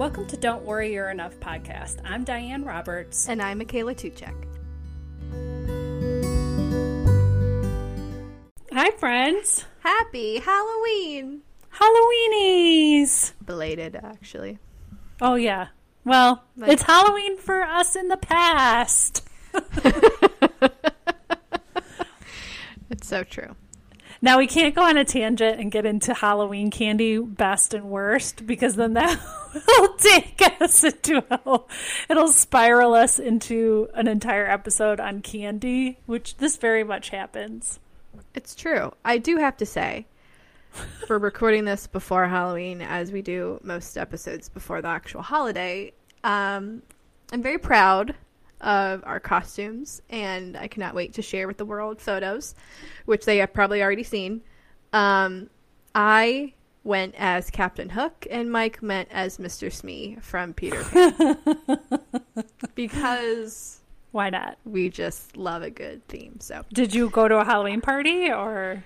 Welcome 0.00 0.26
to 0.28 0.36
Don't 0.38 0.64
Worry 0.64 0.94
You're 0.94 1.10
Enough 1.10 1.38
podcast. 1.40 1.98
I'm 2.06 2.24
Diane 2.24 2.64
Roberts. 2.64 3.28
And 3.28 3.42
I'm 3.42 3.58
Michaela 3.58 3.94
Tuchek. 3.94 4.32
Hi, 8.72 8.92
friends. 8.92 9.66
Happy 9.80 10.38
Halloween! 10.38 11.42
Halloweenies. 11.74 13.34
Belated, 13.44 13.94
actually. 13.94 14.58
Oh, 15.20 15.34
yeah. 15.34 15.66
Well, 16.06 16.44
Like- 16.56 16.72
it's 16.72 16.84
Halloween 16.84 17.36
for 17.36 17.60
us 17.60 17.94
in 17.94 18.08
the 18.08 18.16
past. 18.16 19.28
It's 22.88 23.06
so 23.06 23.22
true. 23.22 23.54
Now, 24.22 24.36
we 24.36 24.46
can't 24.46 24.74
go 24.74 24.82
on 24.82 24.98
a 24.98 25.04
tangent 25.04 25.58
and 25.58 25.72
get 25.72 25.86
into 25.86 26.12
Halloween 26.12 26.70
candy 26.70 27.18
best 27.18 27.72
and 27.72 27.86
worst 27.90 28.46
because 28.46 28.76
then 28.76 28.92
that 28.92 29.18
will 29.78 29.94
take 29.94 30.42
us 30.60 30.84
into 30.84 31.24
a, 31.30 31.60
it'll 32.08 32.28
spiral 32.28 32.92
us 32.92 33.18
into 33.18 33.88
an 33.94 34.08
entire 34.08 34.46
episode 34.46 35.00
on 35.00 35.22
candy, 35.22 35.98
which 36.04 36.36
this 36.36 36.58
very 36.58 36.84
much 36.84 37.08
happens. 37.08 37.80
It's 38.34 38.54
true. 38.54 38.92
I 39.04 39.16
do 39.16 39.38
have 39.38 39.56
to 39.56 39.66
say, 39.66 40.06
we're 41.08 41.18
recording 41.18 41.64
this 41.64 41.86
before 41.86 42.28
Halloween, 42.28 42.82
as 42.82 43.10
we 43.10 43.22
do 43.22 43.58
most 43.62 43.96
episodes 43.96 44.50
before 44.50 44.82
the 44.82 44.88
actual 44.88 45.22
holiday. 45.22 45.92
Um, 46.22 46.82
I'm 47.32 47.42
very 47.42 47.58
proud 47.58 48.14
of 48.60 49.02
our 49.06 49.20
costumes, 49.20 50.02
and 50.10 50.56
I 50.56 50.68
cannot 50.68 50.94
wait 50.94 51.14
to 51.14 51.22
share 51.22 51.46
with 51.46 51.56
the 51.56 51.64
world 51.64 52.00
photos, 52.00 52.54
which 53.06 53.24
they 53.24 53.38
have 53.38 53.52
probably 53.52 53.82
already 53.82 54.02
seen. 54.02 54.42
Um, 54.92 55.48
I 55.94 56.54
went 56.84 57.14
as 57.18 57.50
Captain 57.50 57.90
Hook, 57.90 58.26
and 58.30 58.50
Mike 58.50 58.78
went 58.82 59.08
as 59.10 59.38
Mr. 59.38 59.72
Smee 59.72 60.16
from 60.20 60.54
Peter 60.54 60.82
Pan. 60.84 61.38
because 62.74 63.80
Why 64.12 64.30
not? 64.30 64.56
we 64.64 64.88
just 64.88 65.36
love 65.36 65.62
a 65.62 65.70
good 65.70 66.06
theme. 66.08 66.40
So, 66.40 66.64
Did 66.72 66.94
you 66.94 67.10
go 67.10 67.28
to 67.28 67.38
a 67.38 67.44
Halloween 67.44 67.80
party 67.80 68.30
or 68.30 68.84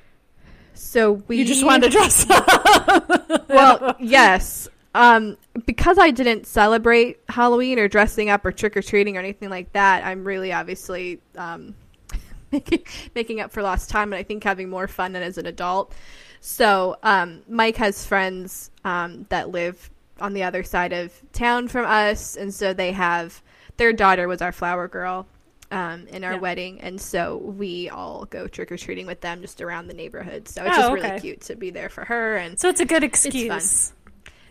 so 0.76 1.12
we 1.28 1.38
you 1.38 1.44
just 1.44 1.64
wanted 1.64 1.86
to 1.86 1.90
dress 1.90 2.28
up? 2.28 3.48
well, 3.48 3.96
yes. 4.00 4.68
Um, 4.94 5.36
because 5.66 5.98
I 5.98 6.10
didn't 6.12 6.46
celebrate 6.46 7.18
Halloween 7.28 7.78
or 7.80 7.88
dressing 7.88 8.30
up 8.30 8.44
or 8.46 8.52
trick 8.52 8.76
or 8.76 8.82
treating 8.82 9.16
or 9.16 9.20
anything 9.20 9.50
like 9.50 9.72
that, 9.72 10.04
I'm 10.04 10.24
really 10.24 10.52
obviously 10.52 11.20
um, 11.36 11.74
making 12.52 12.84
making 13.14 13.40
up 13.40 13.50
for 13.52 13.62
lost 13.62 13.90
time, 13.90 14.12
and 14.12 14.18
I 14.20 14.22
think 14.22 14.44
having 14.44 14.68
more 14.70 14.86
fun 14.86 15.12
than 15.12 15.22
as 15.22 15.36
an 15.38 15.46
adult. 15.46 15.92
So, 16.40 16.96
um, 17.02 17.42
Mike 17.48 17.76
has 17.78 18.04
friends 18.06 18.70
um, 18.84 19.26
that 19.30 19.48
live 19.50 19.90
on 20.20 20.32
the 20.34 20.42
other 20.44 20.62
side 20.62 20.92
of 20.92 21.12
town 21.32 21.66
from 21.68 21.86
us, 21.86 22.36
and 22.36 22.54
so 22.54 22.72
they 22.72 22.92
have 22.92 23.42
their 23.78 23.92
daughter 23.92 24.28
was 24.28 24.40
our 24.42 24.52
flower 24.52 24.86
girl 24.86 25.26
um, 25.72 26.06
in 26.08 26.22
our 26.22 26.34
Yeah. 26.34 26.38
wedding, 26.38 26.80
and 26.82 27.00
so 27.00 27.38
we 27.38 27.88
all 27.88 28.26
go 28.26 28.46
trick 28.46 28.70
or 28.70 28.76
treating 28.76 29.06
with 29.06 29.20
them 29.22 29.40
just 29.40 29.60
around 29.60 29.88
the 29.88 29.94
neighborhood. 29.94 30.46
So 30.46 30.62
it's 30.64 30.76
Oh, 30.76 30.80
just 30.80 30.92
okay. 30.92 31.08
really 31.08 31.20
cute 31.20 31.40
to 31.42 31.56
be 31.56 31.70
there 31.70 31.88
for 31.88 32.04
her 32.04 32.36
and 32.36 32.60
So 32.60 32.68
it's 32.68 32.80
a 32.80 32.84
good 32.84 33.02
excuse. 33.02 33.92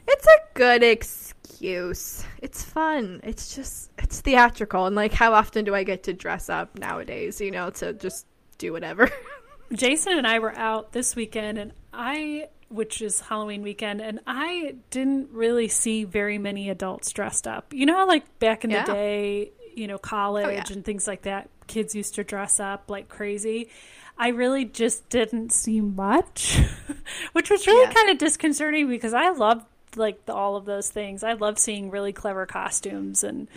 It's 0.07 0.25
a 0.27 0.37
good 0.53 0.83
excuse. 0.83 2.25
It's 2.41 2.63
fun. 2.63 3.21
It's 3.23 3.55
just 3.55 3.91
it's 3.97 4.21
theatrical 4.21 4.85
and 4.85 4.95
like 4.95 5.13
how 5.13 5.33
often 5.33 5.65
do 5.65 5.73
I 5.75 5.83
get 5.83 6.03
to 6.03 6.13
dress 6.13 6.49
up 6.49 6.77
nowadays, 6.77 7.39
you 7.41 7.51
know, 7.51 7.69
to 7.71 7.93
just 7.93 8.25
do 8.57 8.71
whatever. 8.73 9.09
Jason 9.73 10.17
and 10.17 10.27
I 10.27 10.39
were 10.39 10.55
out 10.55 10.91
this 10.91 11.15
weekend, 11.15 11.57
and 11.57 11.71
I, 11.91 12.49
which 12.69 13.01
is 13.01 13.19
Halloween 13.21 13.63
weekend, 13.63 14.01
and 14.01 14.19
I 14.27 14.75
didn't 14.91 15.29
really 15.31 15.67
see 15.67 16.03
very 16.03 16.37
many 16.37 16.69
adults 16.69 17.11
dressed 17.11 17.47
up. 17.47 17.73
You 17.73 17.87
know, 17.87 18.05
like 18.05 18.37
back 18.39 18.63
in 18.63 18.69
Yeah. 18.69 18.85
the 18.85 18.91
day, 18.93 19.51
you 19.75 19.87
know, 19.87 19.97
college 19.97 20.45
Oh, 20.45 20.49
yeah. 20.49 20.63
and 20.69 20.85
things 20.85 21.07
like 21.07 21.23
that, 21.23 21.49
kids 21.65 21.95
used 21.95 22.13
to 22.15 22.23
dress 22.23 22.59
up 22.59 22.89
like 22.91 23.09
crazy. 23.09 23.69
I 24.15 24.27
really 24.27 24.65
just 24.65 25.09
didn't 25.09 25.51
see 25.51 25.81
much, 25.81 26.59
which 27.33 27.49
was 27.49 27.65
really 27.65 27.87
Yeah. 27.87 27.93
kind 27.93 28.09
of 28.11 28.19
disconcerting 28.19 28.87
because 28.87 29.15
I 29.15 29.29
love 29.31 29.65
like 29.97 30.25
the, 30.25 30.33
all 30.33 30.55
of 30.55 30.65
those 30.65 30.89
things. 30.89 31.23
I 31.23 31.33
love 31.33 31.57
seeing 31.59 31.89
really 31.89 32.13
clever 32.13 32.45
costumes 32.45 33.23
and 33.23 33.47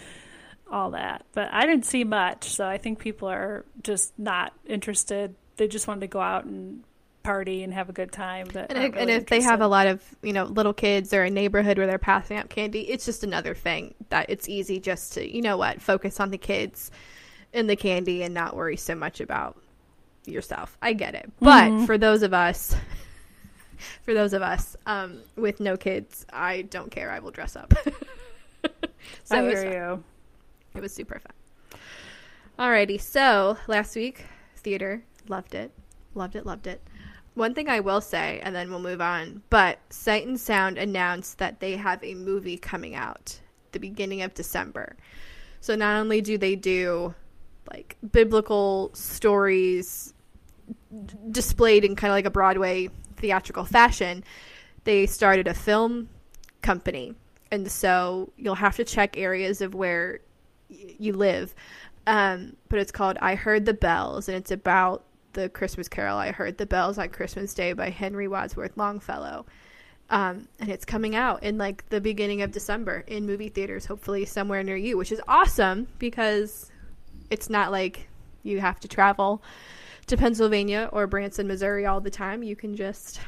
all 0.71 0.91
that. 0.93 1.25
But 1.33 1.49
I 1.53 1.67
didn't 1.67 1.87
see 1.87 2.05
much, 2.05 2.45
so 2.51 2.67
I 2.67 2.79
think 2.79 2.99
people 2.99 3.29
are 3.29 3.65
just 3.83 4.19
not 4.19 4.53
interested. 4.67 5.35
They 5.57 5.69
just 5.69 5.87
wanted 5.89 6.01
to 6.01 6.07
go 6.09 6.21
out 6.21 6.45
and 6.45 6.83
party 7.23 7.63
and 7.65 7.75
have 7.75 7.89
a 7.89 7.93
good 7.93 8.13
time. 8.13 8.49
But 8.53 8.71
And, 8.71 8.79
if, 8.85 8.93
really 8.95 9.03
and 9.03 9.11
if 9.11 9.27
they 9.27 9.43
have 9.43 9.61
a 9.61 9.67
lot 9.67 9.87
of, 9.89 10.03
you 10.23 10.33
know, 10.33 10.45
little 10.45 10.73
kids 10.73 11.13
or 11.13 11.25
a 11.25 11.31
neighborhood 11.31 11.77
where 11.79 11.87
they're 11.87 11.99
passing 11.99 12.37
out 12.37 12.49
candy, 12.49 12.83
it's 12.83 13.05
just 13.05 13.25
another 13.25 13.55
thing 13.55 13.95
that 14.11 14.27
it's 14.29 14.49
easy 14.49 14.79
just 14.79 15.15
to, 15.15 15.29
you 15.37 15.43
know 15.43 15.57
what, 15.57 15.83
focus 15.83 16.21
on 16.21 16.31
the 16.31 16.39
kids 16.39 16.91
and 17.53 17.69
the 17.69 17.75
candy 17.77 18.23
and 18.23 18.33
not 18.35 18.55
worry 18.55 18.77
so 18.77 18.95
much 18.95 19.21
about 19.21 19.57
yourself. 20.25 20.77
I 20.83 20.93
get 20.93 21.15
it. 21.15 21.31
But 21.41 21.71
Mm-hmm. 21.71 21.85
for 21.87 21.99
those 21.99 22.23
of 22.23 22.33
us 22.35 22.75
for 24.03 24.15
those 24.15 24.33
of 24.33 24.43
us 24.43 24.77
um, 24.87 25.21
with 25.37 25.61
no 25.61 25.77
kids, 25.77 26.27
I 26.33 26.63
don't 26.63 26.91
care. 26.91 27.11
I 27.11 27.19
will 27.19 27.31
dress 27.31 27.57
up. 27.57 27.73
so 29.25 29.37
I 29.37 29.43
it 29.43 29.49
hear 29.49 29.63
fun. 29.63 29.73
you. 29.73 30.05
It 30.77 30.83
was 30.83 30.93
super 30.93 31.21
fun. 31.21 31.81
Alrighty, 32.59 33.01
so 33.01 33.59
last 33.67 33.97
week, 33.97 34.25
theater, 34.57 35.03
loved 35.29 35.55
it. 35.55 35.73
Loved 36.15 36.37
it, 36.37 36.47
loved 36.47 36.67
it. 36.67 36.81
One 37.35 37.53
thing 37.53 37.69
I 37.69 37.81
will 37.81 38.01
say, 38.01 38.41
and 38.43 38.57
then 38.57 38.71
we'll 38.71 38.81
move 38.81 39.03
on, 39.03 39.43
but 39.51 39.79
Sight 39.91 40.27
and 40.27 40.41
Sound 40.41 40.79
announced 40.79 41.37
that 41.37 41.61
they 41.61 41.77
have 41.77 42.03
a 42.03 42.15
movie 42.15 42.57
coming 42.57 42.95
out 42.95 43.41
the 43.73 43.79
beginning 43.79 44.23
of 44.23 44.33
December. 44.33 44.97
So 45.61 45.77
not 45.77 46.01
only 46.01 46.23
do 46.23 46.39
they 46.39 46.57
do 46.57 47.15
like 47.71 47.97
biblical 48.13 48.91
stories 48.95 50.15
d- 51.05 51.15
displayed 51.31 51.85
in 51.85 51.95
kind 51.95 52.11
of 52.11 52.15
like 52.15 52.25
a 52.25 52.31
Broadway 52.31 52.89
theatrical 53.17 53.65
fashion, 53.65 54.25
they 54.85 55.07
started 55.07 55.47
a 55.47 55.55
film 55.55 56.09
company. 56.63 57.15
And 57.51 57.71
so 57.71 58.33
you'll 58.37 58.57
have 58.57 58.77
to 58.77 58.85
check 58.85 59.17
areas 59.17 59.61
of 59.61 59.75
where 59.75 60.21
y- 60.69 60.95
you 60.99 61.13
live. 61.13 61.55
Um, 62.07 62.57
but 62.69 62.79
it's 62.79 62.93
called 62.93 63.19
I 63.21 63.35
Heard 63.35 63.67
the 63.67 63.75
Bells, 63.75 64.29
and 64.29 64.37
it's 64.37 64.51
about 64.51 65.05
the 65.33 65.49
Christmas 65.49 65.89
Carol 65.89 66.17
I 66.17 66.33
Heard 66.33 66.59
the 66.59 66.67
Bells 66.67 66.99
on 66.99 67.09
Christmas 67.09 67.53
Day 67.53 67.73
by 67.73 67.91
Henry 67.91 68.29
Wadsworth 68.29 68.77
Longfellow. 68.77 69.47
Um, 70.09 70.49
and 70.61 70.71
it's 70.71 70.85
coming 70.85 71.17
out 71.17 71.43
in 71.43 71.59
like 71.59 71.89
the 71.89 72.01
beginning 72.01 72.43
of 72.43 72.53
December 72.53 73.03
in 73.07 73.27
movie 73.27 73.49
theaters, 73.49 73.87
hopefully 73.87 74.25
somewhere 74.25 74.63
near 74.63 74.77
you, 74.77 74.97
which 74.97 75.11
is 75.11 75.21
awesome 75.27 75.89
because 75.99 76.71
it's 77.29 77.51
not 77.51 77.73
like 77.73 78.09
you 78.45 78.61
have 78.61 78.79
to 78.81 78.89
travel 78.89 79.43
to 80.07 80.17
Pennsylvania 80.17 80.89
or 80.93 81.07
Branson, 81.07 81.47
Missouri 81.47 81.87
all 81.87 82.01
the 82.01 82.11
time. 82.11 82.43
You 82.43 82.57
can 82.57 82.77
just, 82.77 83.21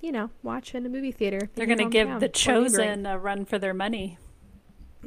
you 0.00 0.12
know, 0.12 0.30
watch 0.42 0.74
in 0.74 0.84
a 0.86 0.88
movie 0.88 1.12
theater. 1.12 1.48
They're 1.54 1.66
going 1.66 1.78
to 1.78 1.88
give 1.88 2.08
hometown 2.08 2.20
the 2.20 2.28
chosen 2.28 3.06
a 3.06 3.18
run 3.18 3.44
for 3.44 3.58
their 3.58 3.74
money. 3.74 4.18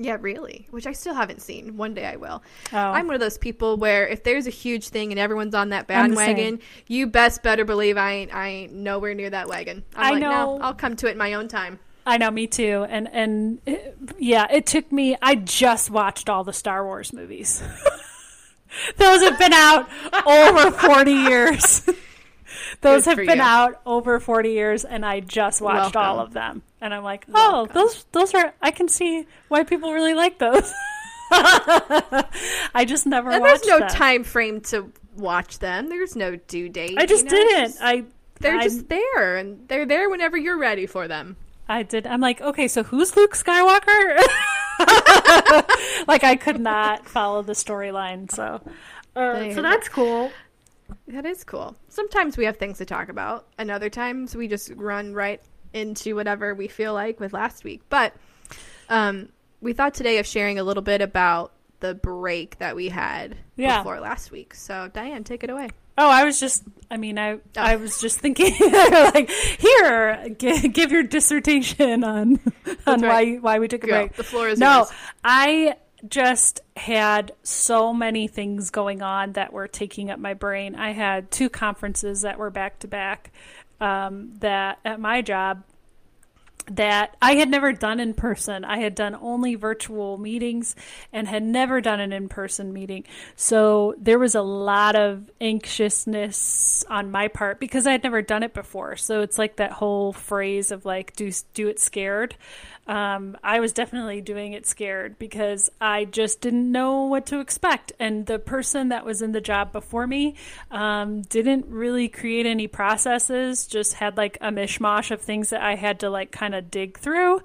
Yeah, 0.02 0.18
really. 0.22 0.66
Which 0.72 0.88
I 0.88 0.94
still 0.94 1.14
haven't 1.14 1.42
seen. 1.42 1.76
One 1.76 1.94
day 1.94 2.06
I 2.06 2.16
will. 2.16 2.42
Oh, 2.72 2.78
I'm 2.78 3.08
one 3.08 3.16
of 3.16 3.20
those 3.20 3.38
people 3.38 3.76
where 3.76 4.08
if 4.08 4.24
there's 4.24 4.48
a 4.48 4.52
huge 4.52 4.88
thing 4.88 5.12
and 5.12 5.20
everyone's 5.20 5.54
on 5.54 5.70
that 5.70 5.88
I'm 5.90 6.12
the 6.12 6.16
same. 6.16 6.26
bandwagon, 6.36 6.60
you 6.88 7.06
best 7.08 7.44
better 7.44 7.66
believe 7.66 7.98
I 7.98 8.12
ain't 8.14 8.34
I 8.34 8.48
ain't 8.48 8.74
nowhere 8.74 9.14
near 9.14 9.30
that 9.30 9.50
wagon. 9.50 9.84
I'm 9.98 10.06
I 10.06 10.10
like, 10.12 10.22
know. 10.22 10.30
no, 10.30 10.60
I'll 10.62 10.74
come 10.74 10.96
to 10.98 11.08
it 11.08 11.12
in 11.12 11.18
my 11.18 11.34
own 11.34 11.50
time. 11.50 11.80
I 12.06 12.18
know, 12.18 12.32
me 12.32 12.48
too. 12.48 12.86
And 12.90 13.10
and 13.12 13.60
it- 13.66 13.98
yeah, 14.18 14.48
it 14.50 14.66
took 14.66 14.90
me. 14.90 15.18
I 15.22 15.36
just 15.36 15.90
watched 15.90 16.30
all 16.30 16.46
the 16.46 16.54
Star 16.54 16.86
Wars 16.86 17.12
movies. 17.12 17.62
Those 18.98 19.22
have 19.24 19.40
been 19.40 19.54
out 19.54 19.90
over 20.26 20.72
forty 20.72 21.14
years. 21.14 21.88
Those 22.82 23.06
have 23.06 23.18
been 23.18 23.38
you. 23.38 23.42
out 23.42 23.82
over 23.86 24.20
forty 24.20 24.52
years, 24.52 24.86
and 24.86 25.06
I 25.06 25.20
just 25.22 25.62
watched 25.62 25.96
all 25.96 26.20
of 26.20 26.34
them. 26.34 26.62
And 26.82 26.94
I'm 26.94 27.04
like, 27.04 27.26
oh, 27.30 27.34
Welcome. 27.68 27.74
those 27.74 28.06
those 28.12 28.34
are. 28.34 28.54
I 28.62 28.72
can 28.72 28.88
see 28.88 29.26
why 29.50 29.64
people 29.64 29.92
really 29.92 30.14
like 30.14 30.38
those. 30.40 30.72
I 31.32 32.86
just 32.88 33.06
never 33.06 33.30
And 33.32 33.42
watched 33.42 33.64
there's 33.66 33.80
no 33.80 33.88
them. 33.88 33.90
time 33.90 34.24
frame 34.24 34.62
to 34.62 34.92
watch 35.16 35.60
them. 35.60 35.90
There's 35.90 36.16
no 36.16 36.36
due 36.36 36.70
date. 36.70 36.98
I 36.98 37.06
just 37.06 37.26
you 37.26 37.32
know? 37.32 37.38
Didn't. 37.38 37.66
just- 37.72 37.82
I 37.82 38.04
they're 38.40 38.58
I- 38.58 38.64
just 38.64 38.88
there 38.88 39.38
and 39.38 39.68
they're 39.68 39.86
there 39.86 40.10
whenever 40.10 40.38
you're 40.38 40.58
ready 40.58 40.86
for 40.86 41.08
them. 41.08 41.36
I 41.68 41.84
did. 41.84 42.08
I'm 42.08 42.22
like, 42.22 42.42
okay, 42.42 42.68
so 42.68 42.82
who's 42.84 43.16
Luke 43.16 43.34
Skywalker? 43.36 44.22
like, 46.08 46.24
I 46.24 46.36
could 46.40 46.60
not 46.60 47.08
follow 47.08 47.42
the 47.42 47.54
storyline. 47.54 48.32
So, 48.32 48.62
uh, 49.16 49.54
so 49.54 49.62
that's 49.62 49.90
cool. 49.90 50.32
That 51.08 51.26
is 51.26 51.44
cool. 51.44 51.76
Sometimes 51.90 52.38
we 52.38 52.46
have 52.46 52.58
things 52.58 52.78
to 52.80 52.86
talk 52.86 53.10
about, 53.10 53.48
and 53.58 53.70
other 53.70 53.90
times 53.90 54.36
we 54.36 54.48
just 54.48 54.72
run 54.76 55.14
right 55.14 55.42
into 55.74 56.16
whatever 56.16 56.56
we 56.56 56.68
feel 56.68 56.94
like 56.94 57.20
with 57.20 57.34
last 57.34 57.64
week. 57.64 57.82
But 57.90 58.14
um, 58.90 59.30
we 59.62 59.74
thought 59.74 59.94
today 59.94 60.18
of 60.18 60.26
sharing 60.26 60.58
a 60.58 60.64
little 60.64 60.82
bit 60.84 61.02
about 61.02 61.54
the 61.80 61.94
break 61.94 62.58
that 62.58 62.76
we 62.76 62.90
had 62.90 63.38
Yeah. 63.56 63.80
before 63.80 64.00
last 64.00 64.32
week. 64.32 64.54
So, 64.54 64.90
Diane, 64.92 65.24
take 65.24 65.44
it 65.44 65.50
away. 65.50 65.70
Oh, 66.00 66.10
I 66.10 66.24
was 66.24 66.40
just. 66.40 66.64
I 66.90 66.98
mean, 66.98 67.20
I 67.20 67.38
I 67.56 67.76
was 67.76 68.00
just 68.00 68.20
thinking, 68.20 68.56
like, 68.82 69.30
here, 69.30 70.30
g- 70.40 70.70
give 70.70 70.92
your 70.92 71.04
dissertation 71.04 72.04
on 72.04 72.40
on 72.88 73.02
right. 73.02 73.40
why 73.42 73.56
why 73.56 73.60
we 73.60 73.68
took 73.68 73.84
a 73.84 73.88
Go. 73.88 73.94
break. 73.94 74.16
The 74.16 74.24
floor 74.24 74.48
is 74.48 74.58
no. 74.58 74.78
yours. 74.78 74.92
I 75.24 75.76
just 76.08 76.62
had 76.78 77.34
so 77.44 77.94
many 77.94 78.28
things 78.30 78.70
going 78.72 79.02
on 79.02 79.34
that 79.34 79.52
were 79.52 79.68
taking 79.68 80.10
up 80.10 80.18
my 80.18 80.34
brain. 80.34 80.74
I 80.76 80.94
had 80.94 81.30
two 81.30 81.50
conferences 81.50 82.22
that 82.22 82.40
were 82.40 82.50
back 82.50 82.80
to 82.80 82.88
back. 82.88 83.32
Um, 83.82 84.34
that 84.40 84.80
at 84.84 85.00
my 85.00 85.22
job 85.22 85.64
that 86.72 87.16
I 87.22 87.36
had 87.36 87.50
never 87.50 87.74
done 87.74 88.00
in 88.00 88.14
person. 88.14 88.64
I 88.66 88.80
had 88.80 88.96
done 88.96 89.16
only 89.20 89.56
virtual 89.56 90.18
meetings 90.18 90.76
and 91.12 91.28
had 91.28 91.44
never 91.44 91.82
done 91.82 92.00
an 92.00 92.14
in 92.14 92.30
person 92.30 92.74
meeting. 92.74 93.06
So 93.36 93.96
there 93.98 94.20
was 94.20 94.36
a 94.36 94.42
lot 94.42 94.96
of 94.96 95.30
anxiousness 95.42 96.84
on 96.90 97.12
my 97.12 97.28
part 97.28 97.60
because 97.60 97.88
I 97.88 97.92
had 97.92 98.04
never 98.04 98.22
done 98.22 98.44
it 98.44 98.54
before. 98.54 98.96
So 98.96 99.22
it's 99.22 99.38
like 99.38 99.58
that 99.58 99.72
whole 99.72 100.14
phrase 100.14 100.72
of 100.72 100.86
like, 100.86 101.16
do, 101.16 101.32
do 101.54 101.68
it 101.68 101.80
scared. 101.80 102.36
Um, 102.90 103.38
I 103.44 103.60
was 103.60 103.72
definitely 103.72 104.20
doing 104.20 104.54
it 104.54 104.66
scared 104.66 105.20
because 105.20 105.70
I 105.80 106.06
just 106.06 106.42
didn't 106.42 106.72
know 106.72 107.04
what 107.04 107.28
to 107.28 107.40
expect. 107.40 107.92
And 108.00 108.26
the 108.26 108.40
person 108.40 108.90
that 108.90 109.06
was 109.06 109.22
in 109.22 109.32
the 109.32 109.42
job 109.42 109.72
before 109.72 110.08
me 110.08 110.34
um, 110.72 111.22
didn't 111.22 111.68
really 111.68 112.10
create 112.10 112.48
any 112.48 112.68
processes, 112.68 113.68
just 113.68 113.94
had 113.94 114.18
like 114.18 114.40
a 114.42 114.50
mishmash 114.50 115.12
of 115.12 115.22
things 115.22 115.52
that 115.52 115.62
I 115.62 115.76
had 115.76 116.00
to 116.00 116.10
like 116.10 116.32
kind 116.32 116.56
of 116.56 116.72
dig 116.72 116.98
through. 116.98 117.44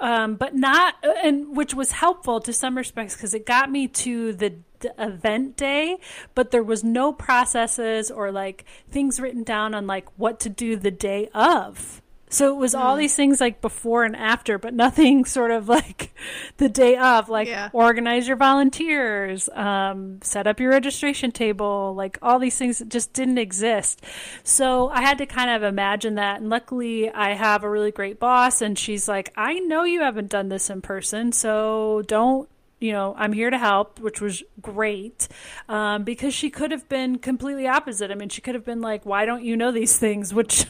Um, 0.00 0.34
but 0.34 0.56
not, 0.56 0.96
and 1.22 1.56
which 1.56 1.72
was 1.72 1.92
helpful 1.92 2.40
to 2.40 2.52
some 2.52 2.76
respects 2.76 3.14
because 3.14 3.34
it 3.34 3.46
got 3.46 3.70
me 3.70 3.86
to 3.86 4.32
the 4.32 4.54
event 4.98 5.56
day, 5.58 5.98
but 6.34 6.50
there 6.50 6.64
was 6.64 6.82
no 6.82 7.12
processes 7.12 8.10
or 8.10 8.32
like 8.32 8.64
things 8.90 9.20
written 9.20 9.44
down 9.44 9.74
on 9.74 9.86
like 9.86 10.08
what 10.18 10.40
to 10.40 10.48
do 10.48 10.74
the 10.74 10.90
day 10.90 11.28
of. 11.34 12.02
So 12.32 12.48
it 12.54 12.56
was 12.56 12.74
all 12.76 12.96
these 12.96 13.14
things 13.16 13.40
like 13.40 13.60
before 13.60 14.04
and 14.04 14.14
after, 14.16 14.56
but 14.56 14.72
nothing 14.72 15.24
sort 15.36 15.50
of 15.50 15.68
like 15.68 16.14
the 16.58 16.68
day 16.68 16.96
of, 16.96 17.28
like 17.28 17.48
Yeah. 17.48 17.68
organize 17.72 18.28
your 18.28 18.36
volunteers, 18.36 19.48
um, 19.52 20.20
set 20.22 20.46
up 20.46 20.60
your 20.60 20.70
registration 20.70 21.32
table, 21.32 21.92
like 21.94 22.18
all 22.22 22.38
these 22.38 22.56
things 22.56 22.78
that 22.78 22.88
just 22.88 23.12
didn't 23.12 23.38
exist. 23.38 24.02
So 24.44 24.88
I 24.90 25.00
had 25.02 25.18
to 25.18 25.26
kind 25.26 25.50
of 25.50 25.62
imagine 25.64 26.14
that. 26.14 26.40
And 26.40 26.48
luckily, 26.48 27.10
I 27.10 27.34
have 27.34 27.64
a 27.64 27.68
really 27.68 27.90
great 27.90 28.20
boss, 28.20 28.62
and 28.62 28.78
she's 28.78 29.08
like, 29.08 29.32
I 29.36 29.54
know 29.58 29.82
you 29.82 30.00
haven't 30.00 30.30
done 30.30 30.48
this 30.48 30.70
in 30.70 30.80
person, 30.82 31.32
so 31.32 32.02
don't 32.06 32.48
you 32.80 32.92
know, 32.92 33.14
I'm 33.16 33.32
here 33.32 33.50
to 33.50 33.58
help, 33.58 34.00
which 34.00 34.20
was 34.20 34.42
great 34.60 35.28
um, 35.68 36.02
because 36.02 36.32
she 36.34 36.50
could 36.50 36.70
have 36.70 36.88
been 36.88 37.18
completely 37.18 37.68
opposite. 37.68 38.10
I 38.10 38.14
mean, 38.14 38.30
she 38.30 38.40
could 38.40 38.54
have 38.54 38.64
been 38.64 38.80
like, 38.80 39.04
why 39.04 39.26
don't 39.26 39.44
you 39.44 39.56
know 39.56 39.70
these 39.70 39.98
things? 39.98 40.32
Which, 40.40 40.64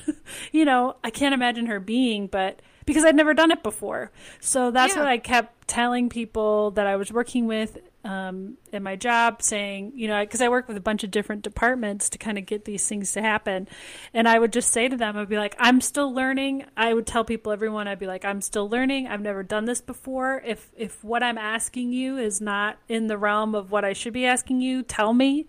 you 0.52 0.64
know, 0.64 0.96
I 1.04 1.10
can't 1.10 1.32
imagine 1.34 1.66
her 1.66 1.78
being, 1.80 2.26
but 2.26 2.60
because 2.84 3.04
I'd 3.04 3.14
never 3.14 3.32
done 3.32 3.52
it 3.52 3.62
before. 3.62 4.10
So 4.40 4.70
that's 4.72 4.94
Yeah. 4.94 5.00
what 5.00 5.08
I 5.08 5.18
kept 5.18 5.68
telling 5.68 6.08
people 6.08 6.72
that 6.72 6.86
I 6.88 6.96
was 6.96 7.12
working 7.12 7.46
with 7.46 7.78
um, 8.04 8.56
in 8.72 8.82
my 8.82 8.96
job, 8.96 9.42
saying, 9.42 9.92
you 9.94 10.08
know, 10.08 10.22
because 10.22 10.40
I 10.40 10.48
work 10.48 10.68
with 10.68 10.76
a 10.76 10.80
bunch 10.80 11.04
of 11.04 11.10
different 11.10 11.42
departments 11.42 12.08
to 12.10 12.18
kind 12.18 12.38
of 12.38 12.46
get 12.46 12.64
these 12.64 12.86
things 12.88 13.12
to 13.12 13.22
happen. 13.22 13.68
And 14.14 14.28
I 14.28 14.38
would 14.38 14.52
just 14.52 14.72
say 14.72 14.88
to 14.88 14.96
them, 14.96 15.16
I'd 15.16 15.28
be 15.28 15.36
like, 15.36 15.54
I'm 15.58 15.80
still 15.80 16.12
learning. 16.12 16.64
I 16.76 16.94
would 16.94 17.06
tell 17.06 17.24
people, 17.24 17.52
everyone, 17.52 17.88
I'd 17.88 17.98
be 17.98 18.06
like, 18.06 18.24
I'm 18.24 18.40
still 18.40 18.68
learning. 18.68 19.06
I've 19.06 19.20
never 19.20 19.42
done 19.42 19.66
this 19.66 19.80
before. 19.80 20.42
If 20.44 20.70
if 20.76 21.04
what 21.04 21.22
I'm 21.22 21.38
asking 21.38 21.92
you 21.92 22.16
is 22.16 22.40
not 22.40 22.78
in 22.88 23.06
the 23.06 23.18
realm 23.18 23.54
of 23.54 23.70
what 23.70 23.84
I 23.84 23.92
should 23.92 24.12
be 24.12 24.26
asking 24.26 24.60
you, 24.60 24.82
tell 24.82 25.12
me. 25.12 25.46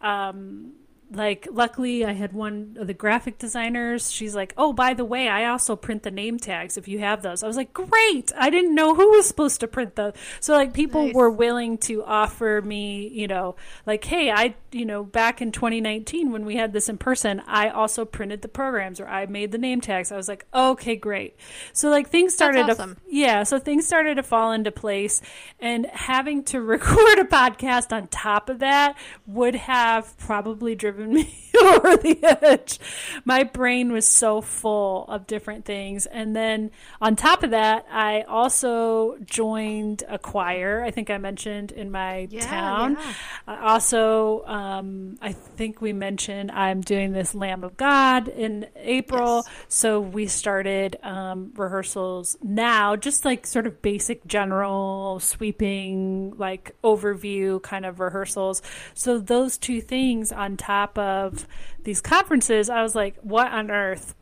Um, 0.00 0.72
like 1.14 1.46
luckily 1.50 2.04
i 2.04 2.12
had 2.12 2.32
one 2.32 2.76
of 2.78 2.86
the 2.86 2.94
graphic 2.94 3.38
designers. 3.38 4.10
She's 4.10 4.34
like 4.34 4.52
oh 4.56 4.72
by 4.72 4.94
the 4.94 5.04
way 5.04 5.28
i 5.28 5.46
also 5.46 5.76
print 5.76 6.02
the 6.02 6.10
name 6.10 6.38
tags 6.38 6.76
if 6.76 6.88
you 6.88 6.98
have 7.00 7.22
those. 7.22 7.42
I 7.42 7.46
was 7.46 7.56
like 7.56 7.72
great! 7.72 8.32
I 8.36 8.50
didn't 8.50 8.74
know 8.74 8.94
who 8.94 9.10
was 9.10 9.26
supposed 9.26 9.60
to 9.60 9.68
print 9.68 9.96
those. 9.96 10.14
So 10.40 10.54
like 10.54 10.72
people 10.72 11.06
Nice. 11.06 11.14
were 11.14 11.30
willing 11.30 11.78
to 11.78 12.04
offer 12.04 12.62
me 12.64 13.08
you 13.08 13.26
know 13.26 13.56
like 13.86 14.04
hey 14.04 14.30
i 14.30 14.54
you 14.72 14.84
know 14.84 15.04
back 15.04 15.40
in 15.40 15.52
2019 15.52 16.32
when 16.32 16.44
we 16.44 16.56
had 16.56 16.72
this 16.72 16.88
in 16.88 16.98
person 16.98 17.42
i 17.46 17.68
also 17.68 18.04
printed 18.04 18.42
the 18.42 18.48
programs 18.48 19.00
or 19.00 19.06
i 19.06 19.26
made 19.26 19.52
the 19.52 19.58
name 19.58 19.80
tags. 19.80 20.10
I 20.12 20.16
was 20.16 20.28
like 20.28 20.46
okay 20.54 20.96
great. 20.96 21.36
So 21.72 21.88
like 21.90 22.08
things 22.08 22.34
started 22.34 22.68
awesome. 22.70 22.96
to 22.96 23.00
yeah, 23.08 23.42
so 23.44 23.58
things 23.58 23.86
started 23.86 24.16
to 24.16 24.22
fall 24.22 24.52
into 24.52 24.72
place, 24.72 25.20
and 25.60 25.86
having 25.86 26.42
to 26.44 26.60
record 26.74 27.18
a 27.18 27.24
podcast 27.24 27.92
on 27.92 28.08
top 28.08 28.48
of 28.48 28.58
that 28.60 28.96
would 29.26 29.54
have 29.54 30.16
probably 30.18 30.74
driven 30.74 31.03
me 31.12 31.32
over 31.62 31.96
the 31.96 32.18
edge. 32.42 32.78
My 33.24 33.44
brain 33.44 33.92
was 33.92 34.06
so 34.06 34.40
full 34.40 35.04
of 35.06 35.26
different 35.26 35.64
things. 35.64 36.06
And 36.06 36.34
then 36.34 36.70
on 37.00 37.16
top 37.16 37.42
of 37.42 37.50
that, 37.50 37.86
I 37.90 38.22
also 38.22 39.16
joined 39.24 40.02
a 40.08 40.18
choir, 40.18 40.82
I 40.84 40.90
think 40.90 41.10
I 41.10 41.18
mentioned 41.18 41.70
in 41.72 41.90
my 41.90 42.28
Yeah, 42.30 42.40
town. 42.40 42.96
yeah. 43.00 43.12
I 43.46 43.72
also, 43.72 44.44
um, 44.46 45.18
I 45.22 45.32
think 45.32 45.80
we 45.80 45.92
mentioned 45.92 46.50
I'm 46.50 46.80
doing 46.80 47.12
this 47.12 47.34
Lamb 47.34 47.62
of 47.64 47.76
God 47.76 48.28
in 48.28 48.66
April. 48.76 49.42
Yes. 49.46 49.54
So 49.68 50.00
we 50.00 50.26
started 50.26 50.96
um, 51.02 51.52
rehearsals 51.56 52.36
now, 52.42 52.96
just 52.96 53.24
like 53.24 53.46
sort 53.46 53.66
of 53.66 53.80
basic, 53.82 54.26
general, 54.26 55.20
sweeping, 55.20 56.34
like 56.36 56.74
overview 56.82 57.62
kind 57.62 57.86
of 57.86 58.00
rehearsals. 58.00 58.62
So 58.94 59.18
those 59.18 59.58
two 59.58 59.80
things 59.80 60.32
on 60.32 60.56
top 60.56 60.93
of 60.98 61.46
these 61.84 62.00
conferences, 62.00 62.68
I 62.70 62.82
was 62.82 62.94
like, 62.94 63.16
what 63.22 63.50
on 63.52 63.70
earth? 63.70 64.14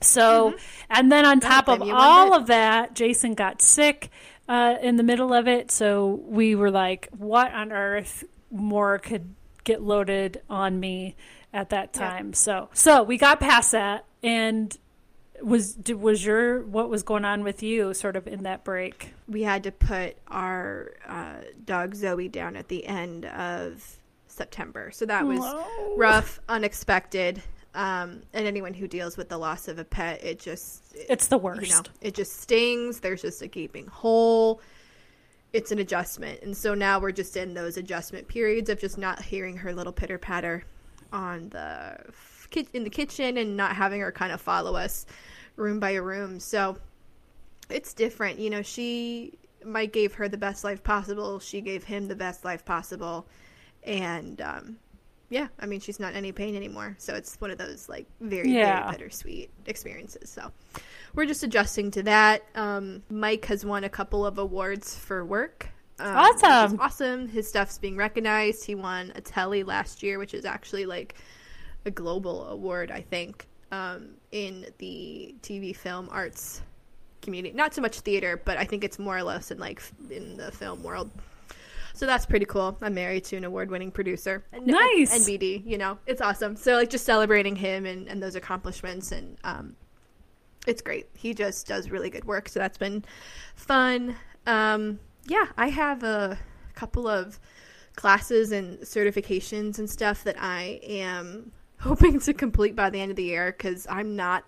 So, 0.00 0.54
and 0.90 1.10
then 1.10 1.24
on 1.24 1.40
top 1.40 1.68
of 1.68 1.78
blame 1.78 1.88
you 1.88 1.94
one 1.94 2.04
all 2.04 2.34
of 2.34 2.46
that, 2.48 2.94
Jason 2.94 3.34
got 3.34 3.62
sick 3.62 4.10
uh, 4.48 4.76
in 4.82 4.96
the 4.96 5.02
middle 5.02 5.32
of 5.32 5.48
it. 5.48 5.70
So 5.70 6.20
we 6.26 6.54
were 6.54 6.70
like, 6.70 7.08
what 7.16 7.52
on 7.52 7.72
earth 7.72 8.24
more 8.50 8.98
could 8.98 9.34
get 9.64 9.82
loaded 9.82 10.42
on 10.50 10.78
me 10.78 11.16
at 11.52 11.70
that 11.70 11.90
Yeah. 11.94 12.10
time? 12.10 12.34
So, 12.34 12.68
so 12.74 13.02
we 13.02 13.16
got 13.16 13.40
past 13.40 13.72
that. 13.72 14.04
And 14.22 14.76
was 15.42 15.76
was 15.88 16.24
your 16.24 16.62
what 16.62 16.88
was 16.88 17.02
going 17.02 17.24
on 17.24 17.42
with 17.42 17.62
you 17.62 17.92
sort 17.94 18.16
of 18.16 18.26
in 18.26 18.42
that 18.44 18.62
break? 18.64 19.12
we 19.26 19.42
had 19.42 19.64
to 19.64 19.72
put 19.72 20.16
our 20.28 20.92
uh, 21.06 21.36
dog 21.64 21.94
Zoe 21.94 22.28
down 22.28 22.56
at 22.56 22.68
the 22.68 22.86
end 22.86 23.24
of 23.24 23.98
September. 24.34 24.90
So 24.90 25.06
that 25.06 25.26
was 25.26 25.40
Oh. 25.42 25.94
rough, 25.96 26.40
unexpected. 26.48 27.42
Um, 27.74 28.22
and 28.32 28.46
anyone 28.46 28.72
who 28.74 28.86
deals 28.86 29.16
with 29.16 29.28
the 29.28 29.38
loss 29.38 29.66
of 29.66 29.78
a 29.78 29.84
pet, 29.84 30.22
it 30.22 30.38
just 30.38 30.94
It's 30.94 31.26
the 31.26 31.38
worst. 31.38 31.62
you 31.62 31.74
know, 31.74 31.82
it 32.00 32.14
just 32.14 32.40
stings. 32.40 33.00
There's 33.00 33.22
just 33.22 33.42
a 33.42 33.48
gaping 33.48 33.86
hole. 33.86 34.60
It's 35.52 35.72
an 35.72 35.78
adjustment. 35.78 36.42
And 36.42 36.56
so 36.56 36.74
now 36.74 36.98
we're 37.00 37.12
just 37.12 37.36
in 37.36 37.54
those 37.54 37.76
adjustment 37.76 38.28
periods 38.28 38.70
of 38.70 38.78
just 38.80 38.98
not 38.98 39.22
hearing 39.22 39.56
her 39.56 39.72
little 39.72 39.92
pitter 39.92 40.18
patter 40.18 40.64
on 41.12 41.48
the 41.50 41.96
in 42.72 42.84
the 42.84 42.90
kitchen 42.90 43.36
and 43.38 43.56
not 43.56 43.74
having 43.74 44.00
her 44.00 44.12
kind 44.12 44.30
of 44.32 44.40
follow 44.40 44.76
us 44.76 45.06
room 45.56 45.80
by 45.80 45.94
room. 45.94 46.38
So 46.38 46.76
it's 47.68 47.92
different. 47.94 48.38
You 48.38 48.50
know, 48.50 48.62
she 48.62 49.38
Mike 49.64 49.92
gave 49.92 50.14
her 50.14 50.28
the 50.28 50.36
best 50.36 50.62
life 50.62 50.82
possible. 50.84 51.40
She 51.40 51.60
gave 51.60 51.82
him 51.84 52.06
the 52.06 52.14
best 52.14 52.44
life 52.44 52.64
possible. 52.64 53.26
And 53.84 54.40
um 54.40 54.76
yeah, 55.30 55.48
I 55.58 55.66
mean 55.66 55.80
she's 55.80 55.98
not 56.00 56.12
in 56.12 56.16
any 56.18 56.32
pain 56.32 56.54
anymore. 56.56 56.94
So 56.98 57.14
it's 57.14 57.36
one 57.40 57.50
of 57.50 57.58
those 57.58 57.88
like 57.88 58.06
very, 58.20 58.50
Yeah. 58.50 58.82
very 58.84 58.92
bittersweet 58.98 59.50
experiences. 59.66 60.30
So 60.30 60.50
we're 61.14 61.26
just 61.26 61.42
adjusting 61.42 61.90
to 61.92 62.02
that. 62.04 62.42
Um 62.54 63.02
Mike 63.10 63.44
has 63.46 63.64
won 63.64 63.84
a 63.84 63.88
couple 63.88 64.24
of 64.24 64.38
awards 64.38 64.96
for 64.96 65.24
work. 65.24 65.68
Um, 65.98 66.16
Awesome. 66.16 66.80
awesome. 66.80 67.28
His 67.28 67.48
stuff's 67.48 67.78
being 67.78 67.96
recognized. 67.96 68.64
He 68.64 68.74
won 68.74 69.12
a 69.14 69.20
Telly 69.20 69.62
last 69.62 70.02
year, 70.02 70.18
which 70.18 70.34
is 70.34 70.44
actually 70.44 70.86
like 70.86 71.14
a 71.86 71.90
global 71.90 72.48
award, 72.48 72.90
I 72.90 73.00
think, 73.02 73.46
um, 73.70 74.14
in 74.32 74.66
the 74.78 75.34
TV 75.42 75.74
film 75.76 76.08
arts 76.10 76.62
community. 77.22 77.54
Not 77.54 77.74
so 77.74 77.80
much 77.80 78.00
theater, 78.00 78.40
but 78.44 78.58
I 78.58 78.64
think 78.64 78.82
it's 78.82 78.98
more 78.98 79.16
or 79.16 79.22
less 79.22 79.50
in 79.52 79.58
like 79.58 79.80
in 80.10 80.36
the 80.36 80.50
film 80.50 80.82
world. 80.82 81.10
So 81.94 82.06
that's 82.06 82.26
pretty 82.26 82.44
cool. 82.44 82.76
I'm 82.82 82.94
married 82.94 83.24
to 83.26 83.36
an 83.36 83.44
award-winning 83.44 83.92
producer. 83.92 84.44
N- 84.52 84.66
Nice. 84.66 85.16
NBD, 85.16 85.64
you 85.64 85.78
know, 85.78 85.96
it's 86.06 86.20
awesome. 86.20 86.56
So 86.56 86.74
like 86.74 86.90
just 86.90 87.04
celebrating 87.06 87.54
him 87.54 87.86
and, 87.86 88.08
and 88.08 88.20
those 88.22 88.34
accomplishments 88.34 89.12
and 89.12 89.38
um, 89.44 89.76
it's 90.66 90.82
great. 90.82 91.08
He 91.14 91.34
just 91.34 91.66
does 91.68 91.90
really 91.90 92.10
good 92.10 92.24
work. 92.24 92.48
So 92.48 92.58
that's 92.58 92.78
been 92.78 93.04
fun. 93.54 94.16
Um, 94.46 94.98
yeah, 95.26 95.46
I 95.56 95.68
have 95.68 96.02
a 96.02 96.36
couple 96.74 97.06
of 97.06 97.38
classes 97.94 98.50
and 98.50 98.80
certifications 98.80 99.78
and 99.78 99.88
stuff 99.88 100.24
that 100.24 100.36
I 100.38 100.80
am 100.82 101.52
hoping 101.78 102.18
to 102.20 102.34
complete 102.34 102.74
by 102.74 102.90
the 102.90 103.00
end 103.00 103.10
of 103.12 103.16
the 103.16 103.22
year 103.24 103.52
because 103.56 103.86
I'm 103.88 104.16
not. 104.16 104.44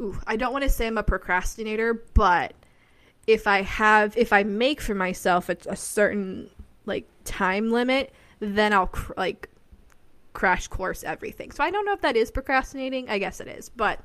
Ooh, 0.00 0.18
I 0.26 0.36
don't 0.36 0.52
want 0.52 0.64
to 0.64 0.70
say 0.70 0.86
I'm 0.86 0.98
a 0.98 1.02
procrastinator, 1.02 2.02
but 2.14 2.54
if 3.32 3.46
I 3.46 3.62
have, 3.62 4.16
if 4.16 4.32
I 4.32 4.42
make 4.42 4.80
for 4.80 4.94
myself 4.94 5.48
a, 5.48 5.56
a 5.68 5.76
certain 5.76 6.50
like 6.86 7.06
time 7.24 7.70
limit, 7.70 8.12
then 8.40 8.72
I'll 8.72 8.88
cr- 8.88 9.12
like 9.16 9.48
crash 10.32 10.68
course 10.68 11.04
everything. 11.04 11.50
So 11.50 11.62
I 11.62 11.70
don't 11.70 11.84
know 11.84 11.92
if 11.92 12.00
that 12.02 12.16
is 12.16 12.30
procrastinating. 12.30 13.08
I 13.08 13.18
guess 13.18 13.40
it 13.40 13.48
is, 13.48 13.68
but 13.68 14.00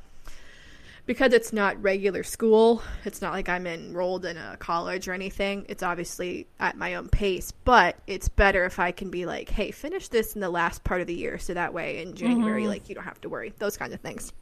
because 1.06 1.34
it's 1.34 1.54
not 1.54 1.82
regular 1.82 2.24
school, 2.24 2.82
it's 3.04 3.22
not 3.22 3.32
like 3.32 3.48
I'm 3.48 3.68
enrolled 3.68 4.26
in 4.26 4.38
a 4.38 4.58
college 4.58 5.08
or 5.08 5.14
anything. 5.14 5.66
It's 5.70 5.84
obviously 5.84 6.48
at 6.60 6.78
my 6.78 6.96
own 6.96 7.10
pace, 7.10 7.52
but 7.52 7.98
it's 8.08 8.28
better 8.28 8.66
if 8.66 8.80
I 8.80 8.92
can 8.92 9.12
be 9.12 9.26
like, 9.26 9.50
hey, 9.50 9.72
finish 9.72 10.08
this 10.08 10.34
in 10.34 10.42
the 10.42 10.50
last 10.50 10.84
part 10.84 11.02
of 11.02 11.08
the 11.08 11.14
year. 11.14 11.38
So 11.38 11.54
that 11.54 11.74
way 11.74 12.02
in 12.02 12.16
January, 12.16 12.64
mm-hmm. 12.64 12.70
like, 12.70 12.90
you 12.90 12.96
don't 12.96 13.04
have 13.04 13.22
to 13.22 13.30
worry. 13.30 13.54
Those 13.60 13.78
kinds 13.78 13.94
of 13.94 14.02
things. 14.02 14.34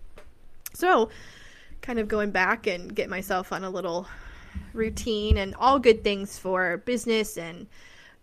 So, 0.74 1.10
kind 1.82 2.00
of 2.00 2.08
going 2.08 2.32
back 2.32 2.66
and 2.66 2.96
get 2.96 3.10
myself 3.10 3.52
on 3.52 3.66
a 3.66 3.70
little 3.70 4.08
routine 4.74 5.38
and 5.38 5.56
all 5.56 5.80
good 5.80 6.04
things 6.04 6.38
for 6.38 6.78
business 6.78 7.38
and 7.38 7.68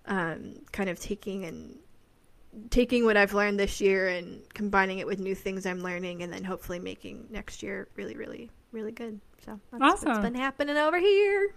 um, 0.06 0.54
kind 0.72 0.90
of 0.90 0.98
taking 0.98 1.44
and 1.44 1.78
taking 2.70 3.04
what 3.04 3.16
I've 3.16 3.34
learned 3.34 3.60
this 3.60 3.80
year 3.80 4.08
and 4.08 4.42
combining 4.54 4.98
it 4.98 5.06
with 5.06 5.20
new 5.20 5.34
things 5.34 5.66
I'm 5.66 5.82
learning, 5.82 6.22
and 6.22 6.32
then 6.32 6.44
hopefully 6.44 6.78
making 6.78 7.28
next 7.30 7.62
year 7.62 7.88
really, 7.94 8.16
really, 8.16 8.50
really 8.72 8.92
good. 8.92 9.20
So 9.44 9.60
that's 9.70 9.82
awesome. 9.82 10.08
what's 10.08 10.22
been 10.22 10.34
happening 10.34 10.76
over 10.76 10.98
here. 10.98 11.54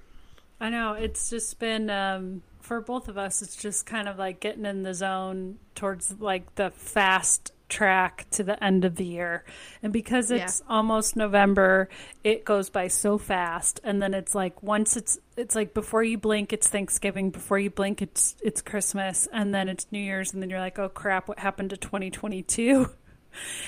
I 0.59 0.69
know 0.69 0.93
it's 0.93 1.29
just 1.29 1.59
been 1.59 1.89
um, 1.89 2.43
for 2.61 2.79
both 2.79 3.09
of 3.09 3.17
us. 3.17 3.41
It's 3.41 3.55
just 3.55 3.85
kind 3.85 4.07
of 4.07 4.17
like 4.17 4.39
getting 4.39 4.65
in 4.65 4.83
the 4.83 4.93
zone 4.93 5.57
towards 5.75 6.19
like 6.19 6.55
the 6.55 6.71
fast 6.71 7.51
track 7.73 8.27
to 8.29 8.43
the 8.43 8.63
end 8.63 8.85
of 8.85 8.95
the 8.95 9.05
year. 9.05 9.43
And 9.81 9.91
because 9.91 10.29
it's 10.29 10.61
yeah. 10.61 10.75
almost 10.75 11.15
November, 11.15 11.89
it 12.23 12.45
goes 12.45 12.69
by 12.69 12.87
so 12.87 13.17
fast. 13.17 13.79
And 13.83 14.01
then 14.01 14.13
it's 14.13 14.35
like 14.35 14.61
once 14.61 14.95
it's 14.95 15.17
it's 15.35 15.55
like 15.55 15.73
before 15.73 16.03
you 16.03 16.19
blink 16.19 16.53
it's 16.53 16.67
Thanksgiving, 16.67 17.31
before 17.31 17.57
you 17.57 17.71
blink 17.71 18.01
it's 18.01 18.35
it's 18.43 18.61
Christmas, 18.61 19.27
and 19.33 19.53
then 19.53 19.69
it's 19.69 19.87
New 19.91 19.99
Year's 19.99 20.33
and 20.33 20.41
then 20.41 20.49
you're 20.49 20.59
like, 20.59 20.77
"Oh 20.77 20.89
crap, 20.89 21.27
what 21.27 21.39
happened 21.39 21.71
to 21.71 21.77
2022?" 21.77 22.89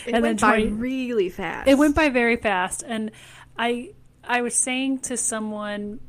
It 0.06 0.14
and 0.14 0.22
went 0.22 0.40
then 0.40 0.52
20, 0.52 0.68
by 0.68 0.76
really 0.76 1.30
fast. 1.30 1.68
It 1.68 1.76
went 1.76 1.96
by 1.96 2.10
very 2.10 2.36
fast. 2.36 2.84
And 2.86 3.10
I 3.58 3.94
I 4.24 4.42
was 4.42 4.54
saying 4.54 5.00
to 5.00 5.18
someone 5.18 6.00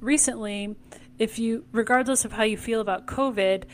recently, 0.00 0.74
if 1.20 1.38
you 1.38 1.64
regardless 1.70 2.24
of 2.24 2.32
how 2.32 2.42
you 2.42 2.56
feel 2.56 2.80
about 2.80 3.06
COVID, 3.06 3.64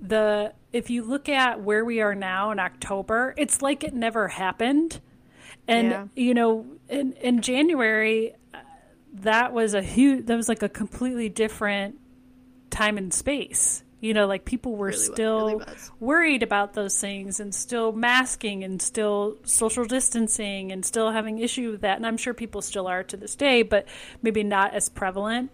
the 0.00 0.52
if 0.72 0.90
you 0.90 1.02
look 1.02 1.28
at 1.28 1.60
where 1.60 1.84
we 1.84 2.00
are 2.00 2.14
now 2.14 2.50
in 2.50 2.58
October, 2.58 3.34
it's 3.36 3.60
like 3.60 3.84
it 3.84 3.94
never 3.94 4.28
happened. 4.28 5.00
And 5.68 5.90
yeah. 5.90 6.06
you 6.14 6.34
know, 6.34 6.66
in 6.88 7.12
in 7.14 7.42
January, 7.42 8.34
uh, 8.54 8.58
that 9.14 9.52
was 9.52 9.74
a 9.74 9.82
huge. 9.82 10.26
That 10.26 10.36
was 10.36 10.48
like 10.48 10.62
a 10.62 10.68
completely 10.68 11.28
different 11.28 11.96
time 12.70 12.98
and 12.98 13.12
space. 13.12 13.82
You 14.00 14.14
know, 14.14 14.26
like 14.26 14.46
people 14.46 14.76
were 14.76 14.86
really 14.86 14.98
still 14.98 15.58
really 15.58 15.64
worried 15.98 16.42
about 16.42 16.72
those 16.72 16.98
things 16.98 17.38
and 17.38 17.54
still 17.54 17.92
masking 17.92 18.64
and 18.64 18.80
still 18.80 19.36
social 19.44 19.84
distancing 19.84 20.72
and 20.72 20.84
still 20.84 21.10
having 21.10 21.38
issue 21.38 21.72
with 21.72 21.82
that. 21.82 21.98
And 21.98 22.06
I'm 22.06 22.16
sure 22.16 22.32
people 22.32 22.62
still 22.62 22.86
are 22.86 23.02
to 23.04 23.18
this 23.18 23.36
day, 23.36 23.62
but 23.62 23.86
maybe 24.22 24.42
not 24.42 24.72
as 24.72 24.88
prevalent 24.88 25.50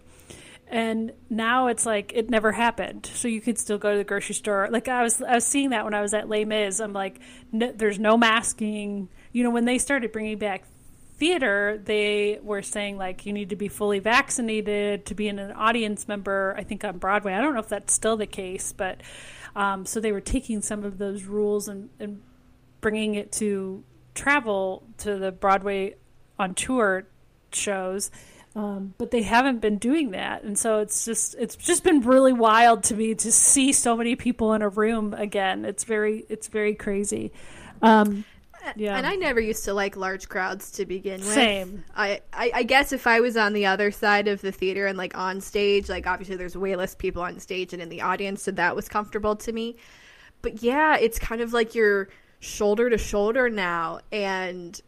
and 0.69 1.13
now 1.29 1.67
it's 1.67 1.85
like 1.85 2.11
it 2.13 2.29
never 2.29 2.51
happened. 2.51 3.09
So 3.13 3.27
you 3.27 3.41
could 3.41 3.57
still 3.57 3.77
go 3.77 3.91
to 3.91 3.97
the 3.97 4.03
grocery 4.03 4.35
store. 4.35 4.67
Like 4.69 4.87
i 4.87 5.01
was 5.01 5.21
i 5.21 5.35
was 5.35 5.45
seeing 5.45 5.69
that 5.69 5.85
when 5.85 5.93
i 5.93 6.01
was 6.01 6.13
at 6.13 6.27
les 6.27 6.45
mis. 6.45 6.79
I'm 6.79 6.93
like 6.93 7.19
there's 7.53 7.99
no 7.99 8.17
masking. 8.17 9.09
You 9.31 9.43
know 9.43 9.49
when 9.49 9.65
they 9.65 9.77
started 9.77 10.11
bringing 10.11 10.37
back 10.37 10.65
theater 11.17 11.81
they 11.83 12.39
were 12.43 12.61
saying 12.61 12.97
like 12.97 13.25
you 13.25 13.33
need 13.33 13.49
to 13.49 13.55
be 13.55 13.67
fully 13.67 13.97
vaccinated 13.97 15.03
to 15.07 15.15
be 15.15 15.27
an 15.27 15.39
audience 15.39 16.07
member 16.07 16.53
i 16.59 16.63
think 16.63 16.83
on 16.83 16.99
broadway. 16.99 17.33
I 17.33 17.41
don't 17.41 17.55
know 17.55 17.59
if 17.59 17.69
that's 17.69 17.93
still 17.93 18.17
the 18.17 18.27
case 18.27 18.71
but 18.71 19.01
um, 19.55 19.87
so 19.87 19.99
they 19.99 20.11
were 20.11 20.21
taking 20.21 20.61
some 20.61 20.83
of 20.83 20.99
those 20.99 21.23
rules 21.23 21.67
and, 21.67 21.89
and 21.99 22.21
bringing 22.81 23.15
it 23.15 23.31
to 23.33 23.83
travel 24.13 24.83
to 24.99 25.17
the 25.17 25.31
broadway 25.31 25.95
on 26.37 26.53
tour 26.53 27.07
shows 27.51 28.11
um, 28.57 28.95
but 28.97 29.11
they 29.11 29.21
haven't 29.21 29.61
been 29.61 29.77
doing 29.77 30.11
that, 30.11 30.41
and 30.41 30.57
so 30.57 30.79
it's 30.79 31.05
just 31.05 31.35
it's 31.35 31.55
just 31.55 31.83
been 31.83 32.01
really 32.01 32.33
wild 32.33 32.83
to 32.85 32.95
me 32.95 33.13
to 33.13 33.31
see 33.31 33.71
so 33.71 33.95
many 33.95 34.15
people 34.15 34.53
in 34.53 34.63
a 34.63 34.69
room 34.69 35.13
again. 35.13 35.63
It's 35.63 35.83
very 35.83 36.25
it's 36.27 36.47
very 36.47 36.73
crazy. 36.73 37.31
Um, 37.83 38.25
yeah, 38.75 38.97
and 38.97 39.05
I 39.05 39.13
never 39.13 39.39
used 39.39 39.65
to 39.65 39.75
like 39.75 39.95
large 39.95 40.27
crowds 40.27 40.71
to 40.71 40.87
begin 40.87 41.19
with. 41.19 41.33
Same. 41.33 41.85
I, 41.95 42.21
I 42.33 42.51
I 42.55 42.63
guess 42.63 42.91
if 42.93 43.05
I 43.05 43.19
was 43.19 43.37
on 43.37 43.53
the 43.53 43.67
other 43.67 43.91
side 43.91 44.27
of 44.27 44.41
the 44.41 44.51
theater 44.51 44.87
and 44.87 44.97
like 44.97 45.15
on 45.15 45.39
stage, 45.39 45.87
like 45.87 46.07
obviously 46.07 46.35
there's 46.35 46.57
way 46.57 46.75
less 46.75 46.95
people 46.95 47.21
on 47.21 47.39
stage 47.39 47.73
and 47.73 47.81
in 47.81 47.89
the 47.89 48.01
audience, 48.01 48.41
so 48.41 48.49
that 48.49 48.75
was 48.75 48.89
comfortable 48.89 49.35
to 49.35 49.51
me. 49.51 49.75
But 50.41 50.63
yeah, 50.63 50.97
it's 50.97 51.19
kind 51.19 51.41
of 51.41 51.53
like 51.53 51.75
you're 51.75 52.09
shoulder 52.39 52.89
to 52.89 52.97
shoulder 52.97 53.51
now, 53.51 53.99
and 54.11 54.81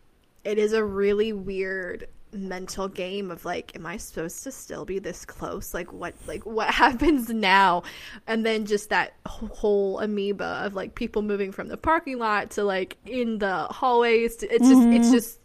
it 0.43 0.57
is 0.57 0.73
a 0.73 0.83
really 0.83 1.33
weird 1.33 2.07
mental 2.31 2.87
game 2.87 3.31
of 3.31 3.43
like 3.43 3.75
am 3.75 3.85
i 3.85 3.97
supposed 3.97 4.43
to 4.43 4.51
still 4.51 4.85
be 4.85 4.99
this 4.99 5.25
close? 5.25 5.73
Like 5.73 5.91
what 5.91 6.15
like 6.27 6.45
what 6.45 6.69
happens 6.73 7.29
now? 7.29 7.83
And 8.27 8.45
then 8.45 8.65
just 8.65 8.89
that 8.89 9.13
whole 9.25 9.99
amoeba 9.99 10.61
of 10.63 10.75
like 10.75 10.95
people 10.95 11.21
moving 11.21 11.51
from 11.51 11.67
the 11.67 11.77
parking 11.77 12.19
lot 12.19 12.51
to 12.51 12.63
like 12.63 12.97
in 13.05 13.39
the 13.39 13.63
hallways. 13.69 14.43
It's 14.43 14.67
just 14.67 14.81
mm-hmm. 14.81 14.93
it's 14.93 15.11
just 15.11 15.39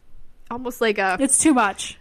almost 0.51 0.81
like 0.81 0.99
a 0.99 1.17
it's 1.21 1.39
too 1.39 1.55
much 1.55 1.99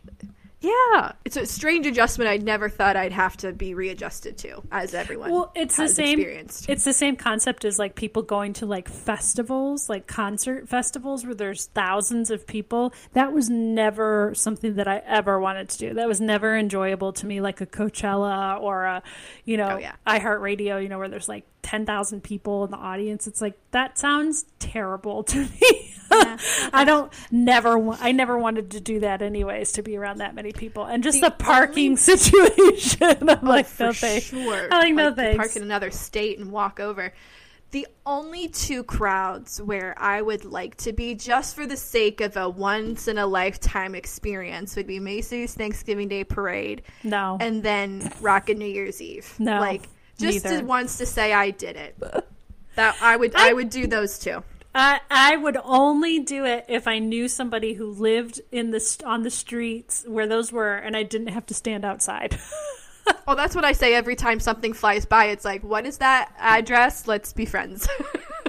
yeah, 0.63 1.12
it's 1.25 1.36
a 1.36 1.46
strange 1.46 1.86
adjustment. 1.86 2.29
I 2.29 2.38
never 2.38 2.70
thought 2.70 2.96
I'd 2.96 3.12
have 3.12 3.36
to 3.38 3.51
be 3.51 3.74
readjusted 3.74 4.38
to, 4.39 4.63
as 4.72 4.93
everyone. 4.93 5.29
Well, 5.29 5.51
it's 5.55 5.75
the 5.75 5.89
same. 5.89 6.17
Experienced. 6.20 6.70
It's 6.70 6.86
the 6.86 6.93
same 6.93 7.17
concept 7.17 7.65
as 7.65 7.77
like 7.77 7.96
people 7.96 8.22
going 8.22 8.53
to 8.53 8.65
like 8.65 8.88
festivals, 8.88 9.89
like 9.89 10.08
concert 10.08 10.70
festivals, 10.70 11.25
where 11.25 11.36
there's 11.36 11.65
thousands 11.65 12.32
of 12.32 12.48
people. 12.48 12.93
That 13.12 13.34
was 13.34 13.50
never 13.50 14.32
something 14.36 14.75
that 14.75 14.88
I 14.88 15.01
ever 15.05 15.38
wanted 15.38 15.67
to 15.67 15.77
do. 15.77 15.93
That 15.96 16.08
was 16.08 16.22
never 16.22 16.58
enjoyable 16.58 17.12
to 17.12 17.25
me, 17.25 17.41
like 17.41 17.60
a 17.60 17.65
Coachella 17.65 18.58
or 18.62 18.86
a, 18.86 19.03
you 19.43 19.58
know, 19.58 19.72
oh, 19.74 19.77
yeah. 19.77 19.96
iHeartRadio. 20.08 20.82
You 20.82 20.88
know, 20.88 20.98
where 20.98 21.10
there's 21.10 21.27
like 21.27 21.43
ten 21.63 21.86
thousand 21.86 22.22
people 22.22 22.63
in 22.65 22.72
the 22.72 22.77
audience. 22.77 23.25
It's 23.25 23.41
like 23.41 23.58
that 23.72 23.98
sounds 23.98 24.46
terrible 24.60 25.24
to 25.24 25.39
me. 25.39 25.89
Yeah. 26.13 26.38
I 26.72 26.84
don't 26.84 27.12
never. 27.32 27.91
I 27.93 28.12
never 28.12 28.38
wanted 28.38 28.72
to 28.72 28.79
do 28.79 29.00
that 29.00 29.24
anyways. 29.24 29.72
To 29.72 29.82
be 29.82 29.98
around 29.98 30.20
that 30.20 30.36
many 30.36 30.51
people 30.51 30.86
and 30.86 31.01
just 31.01 31.22
the, 31.22 31.29
the 31.29 31.32
parking 31.32 31.93
only... 31.93 31.96
situation. 31.96 33.01
I'm 33.01 33.29
oh, 33.29 33.50
like, 33.50 33.79
no 33.79 33.93
thanks. 33.93 34.27
Sure. 34.27 34.67
I'm 34.72 34.79
like, 34.79 34.93
no 34.93 35.08
like, 35.08 35.15
thanks. 35.15 35.38
Park 35.38 35.55
in 35.55 35.63
another 35.63 35.89
state 35.89 36.38
and 36.38 36.51
walk 36.51 36.79
over. 36.79 37.13
The 37.72 37.88
only 38.05 38.50
two 38.50 38.84
crowds 38.84 39.60
where 39.60 39.96
I 39.98 40.22
would 40.22 40.46
like 40.46 40.75
to 40.77 40.93
be, 40.93 41.15
just 41.15 41.55
for 41.55 41.65
the 41.65 41.77
sake 41.77 42.22
of 42.22 42.38
a 42.38 42.48
once 42.48 43.08
in 43.08 43.17
a 43.17 43.25
lifetime 43.25 43.96
experience, 43.96 44.75
would 44.75 44.86
be 44.86 45.00
Macy's 45.00 45.55
Thanksgiving 45.55 46.10
Day 46.10 46.24
Parade. 46.24 46.84
No. 47.03 47.39
And 47.41 47.63
then 47.63 48.13
Rockin' 48.22 48.60
New 48.60 48.67
Year's 48.67 49.01
Eve. 49.01 49.34
No. 49.39 49.60
Like, 49.60 49.89
just 50.31 50.45
to, 50.45 50.61
wants 50.61 50.97
to 50.97 51.05
say 51.05 51.33
I 51.33 51.51
did 51.51 51.75
it. 51.75 51.95
That 52.75 52.97
I 53.01 53.15
would 53.15 53.35
I, 53.35 53.51
I 53.51 53.53
would 53.53 53.69
do 53.69 53.85
those 53.85 54.17
two. 54.17 54.43
I 54.73 54.99
I 55.09 55.37
would 55.37 55.57
only 55.63 56.19
do 56.19 56.45
it 56.45 56.65
if 56.67 56.87
I 56.87 56.99
knew 56.99 57.27
somebody 57.27 57.73
who 57.73 57.91
lived 57.91 58.41
in 58.51 58.71
the 58.71 59.03
on 59.05 59.21
the 59.23 59.29
streets 59.29 60.03
where 60.07 60.27
those 60.27 60.51
were, 60.51 60.73
and 60.73 60.97
I 60.97 61.03
didn't 61.03 61.27
have 61.27 61.45
to 61.47 61.53
stand 61.53 61.85
outside. 61.85 62.39
oh, 63.27 63.35
that's 63.35 63.55
what 63.55 63.65
I 63.65 63.73
say 63.73 63.93
every 63.93 64.15
time 64.15 64.39
something 64.39 64.73
flies 64.73 65.05
by. 65.05 65.25
It's 65.25 65.45
like, 65.45 65.63
what 65.63 65.85
is 65.85 65.99
that 65.99 66.33
address? 66.39 67.07
Let's 67.07 67.33
be 67.33 67.45
friends. 67.45 67.87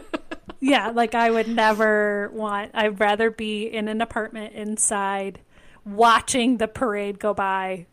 yeah, 0.60 0.88
like 0.88 1.14
I 1.14 1.30
would 1.30 1.48
never 1.48 2.30
want. 2.32 2.70
I'd 2.74 2.98
rather 3.00 3.30
be 3.30 3.64
in 3.64 3.88
an 3.88 4.00
apartment 4.00 4.54
inside, 4.54 5.40
watching 5.84 6.56
the 6.56 6.68
parade 6.68 7.18
go 7.18 7.34
by. 7.34 7.86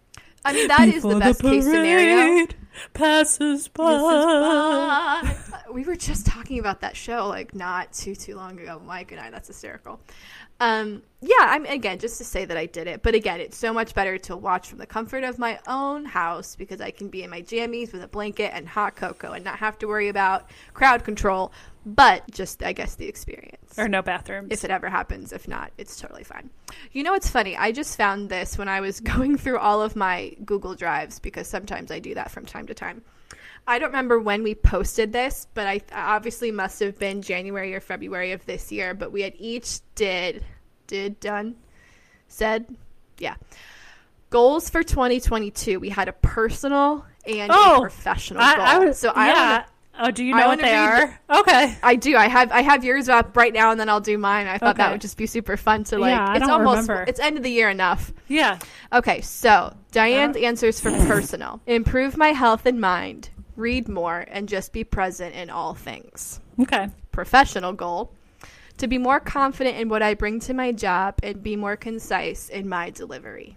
I 0.45 0.53
mean, 0.53 0.67
that 0.69 0.85
Before 0.85 1.11
is 1.11 1.15
the 1.15 1.19
best 1.19 1.41
the 1.41 1.50
case 1.50 1.65
scenario. 1.65 2.47
Passes 2.94 3.68
by. 3.68 5.36
We 5.72 5.84
were 5.84 5.96
just 5.96 6.25
talking 6.25 6.60
about 6.60 6.82
that 6.82 6.96
show 6.96 7.28
like 7.28 7.54
not 7.56 7.94
too 7.94 8.16
too 8.16 8.36
long 8.36 8.60
ago. 8.60 8.82
Mike 8.86 9.12
and 9.12 9.22
I. 9.22 9.30
That's 9.30 9.48
hysterical. 9.48 10.00
Um, 10.62 11.01
yeah, 11.22 11.36
I'm 11.40 11.66
again 11.66 11.98
just 11.98 12.20
to 12.20 12.24
say 12.24 12.46
that 12.46 12.56
I 12.56 12.68
did 12.68 12.86
it, 12.88 13.01
but 13.01 13.16
again, 13.16 13.40
it's 13.40 13.58
so 13.58 13.74
much 13.74 13.96
better 13.96 14.20
to 14.20 14.38
watch 14.38 14.70
from 14.70 14.78
the 14.78 14.86
comfort 14.86 15.24
of 15.24 15.40
my 15.40 15.60
own 15.68 16.06
house 16.06 16.56
because 16.56 16.82
I 16.82 16.92
can 16.92 17.10
be 17.10 17.24
in 17.24 17.32
my 17.32 17.42
jammies 17.42 17.92
with 17.92 18.04
a 18.04 18.08
blanket 18.08 18.51
and 18.54 18.68
hot 18.68 18.96
cocoa 18.96 19.32
and 19.32 19.44
not 19.44 19.58
have 19.58 19.80
to 19.80 19.88
worry 19.88 20.08
about 20.08 20.50
crowd 20.75 21.04
control. 21.04 21.51
But 21.84 22.30
just 22.30 22.62
I 22.62 22.74
guess 22.74 22.94
the 22.94 23.08
experience 23.08 23.74
or 23.75 23.88
no 23.88 24.04
bathrooms 24.04 24.51
if 24.51 24.63
it 24.63 24.70
ever 24.70 24.88
happens. 24.88 25.34
If 25.34 25.48
not, 25.48 25.72
it's 25.80 26.00
totally 26.00 26.24
fine. 26.24 26.51
You 26.92 27.01
know, 27.01 27.16
it's 27.16 27.30
funny. 27.30 27.58
I 27.58 27.72
just 27.72 27.98
found 27.98 28.30
this 28.30 28.56
when 28.56 28.68
I 28.68 28.82
was 28.82 29.00
going 29.12 29.38
through 29.38 29.58
all 29.58 29.82
of 29.82 29.96
my 29.96 30.36
Google 30.46 30.75
Drives 30.75 31.18
because 31.18 31.48
sometimes 31.48 31.90
I 31.90 31.98
do 31.98 32.13
that 32.13 32.30
from 32.30 32.46
time 32.46 32.68
to 32.68 32.71
time. 32.74 33.01
I 33.68 33.80
don't 33.80 33.90
remember 33.90 34.20
when 34.20 34.44
we 34.44 34.56
posted 34.56 35.13
this, 35.13 35.48
but 35.54 35.68
I 35.68 35.82
obviously 35.94 36.51
must 36.51 36.80
have 36.80 36.98
been 36.98 37.22
January 37.22 37.75
or 37.75 37.80
February 37.80 38.32
of 38.32 38.46
this 38.46 38.72
year. 38.72 38.94
But 38.94 39.12
we 39.12 39.22
had 39.22 39.34
each 39.38 39.80
did, 39.96 40.44
did, 40.88 41.20
done, 41.20 41.56
said, 42.28 42.75
yeah. 43.18 43.36
Goals 44.30 44.70
for 44.70 44.84
2022. 44.84 45.80
We 45.80 45.90
had 45.90 46.08
a 46.08 46.13
personal 46.13 47.06
and 47.25 47.51
oh, 47.54 47.78
a 47.78 47.82
professional 47.82 48.42
I, 48.42 48.56
goal. 48.56 48.66
I 48.66 48.78
was, 48.80 48.98
so 48.98 49.12
I 49.13 49.28
yeah, 49.28 49.66
Oh, 50.01 50.10
do 50.10 50.24
you 50.24 50.36
I 50.36 50.39
know 50.39 50.48
what 50.48 50.60
they 50.60 50.72
read 50.72 51.13
are? 51.29 51.39
Okay. 51.41 51.77
I 51.84 51.96
do. 51.96 52.17
I 52.17 52.27
have 52.27 52.51
I 52.51 52.62
have 52.62 52.84
yours 52.84 53.08
up 53.08 53.38
right 53.38 53.53
now, 53.53 53.70
and 53.70 53.79
then 53.79 53.88
I'll 53.88 54.01
do 54.01 54.17
mine. 54.17 54.48
I 54.48 54.58
thought 54.58 54.77
that 54.77 54.91
would 54.91 55.01
just 55.01 55.15
be 55.15 55.27
super 55.27 55.58
fun 55.58 55.84
to 55.86 56.00
like. 56.00 56.12
Yeah, 56.12 56.25
I 56.25 56.36
it's 56.38 56.48
don't 56.48 56.50
almost 56.50 56.89
remember. 56.89 57.10
it's 57.10 57.20
end 57.20 57.38
of 57.38 57.43
the 57.43 57.51
year 57.51 57.70
enough. 57.70 58.12
Yeah. 58.27 58.58
Okay, 58.91 59.22
so 59.22 59.75
Diane's 59.91 60.36
uh-huh. 60.36 60.46
answers 60.46 60.79
for 60.79 60.91
personal: 61.08 61.62
improve 61.67 62.17
my 62.17 62.29
health 62.29 62.65
and 62.65 62.81
mind, 62.81 63.29
read 63.55 63.88
more, 63.88 64.25
and 64.27 64.50
just 64.50 64.74
be 64.74 64.84
present 64.84 65.36
in 65.36 65.50
all 65.51 65.75
things. 65.75 66.39
Okay. 66.60 66.89
Professional 67.12 67.74
goal: 67.74 68.12
to 68.77 68.88
be 68.88 68.98
more 68.98 69.20
confident 69.20 69.77
in 69.77 69.88
what 69.88 70.01
I 70.01 70.15
bring 70.15 70.39
to 70.41 70.53
my 70.55 70.72
job 70.72 71.20
and 71.22 71.43
be 71.43 71.55
more 71.55 71.75
concise 71.75 72.50
in 72.50 72.67
my 72.67 72.89
delivery. 72.89 73.55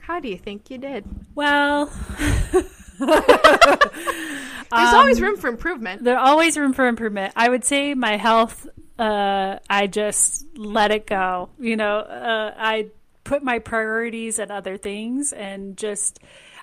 How 0.00 0.20
do 0.20 0.28
you 0.28 0.38
think 0.38 0.70
you 0.70 0.78
did? 0.78 1.04
Well, 1.34 1.92
There's 4.70 4.94
always 4.94 5.20
room 5.20 5.36
for 5.36 5.48
improvement. 5.48 6.02
there's 6.02 6.18
always 6.18 6.56
room 6.58 6.72
for 6.72 6.86
improvement. 6.86 7.32
I 7.36 7.48
would 7.48 7.64
say 7.64 7.94
my 7.94 8.16
health, 8.16 8.66
uh, 8.98 9.58
I 9.70 9.86
just 9.86 10.44
let 10.56 10.90
it 10.90 11.06
go. 11.06 11.50
You 11.58 11.76
know, 11.76 11.98
uh, 11.98 12.52
I 12.56 12.88
put 13.24 13.42
my 13.42 13.60
priorities 13.60 14.38
at 14.38 14.50
other 14.50 14.76
things 14.76 15.32
and 15.32 15.76
just, 15.76 16.18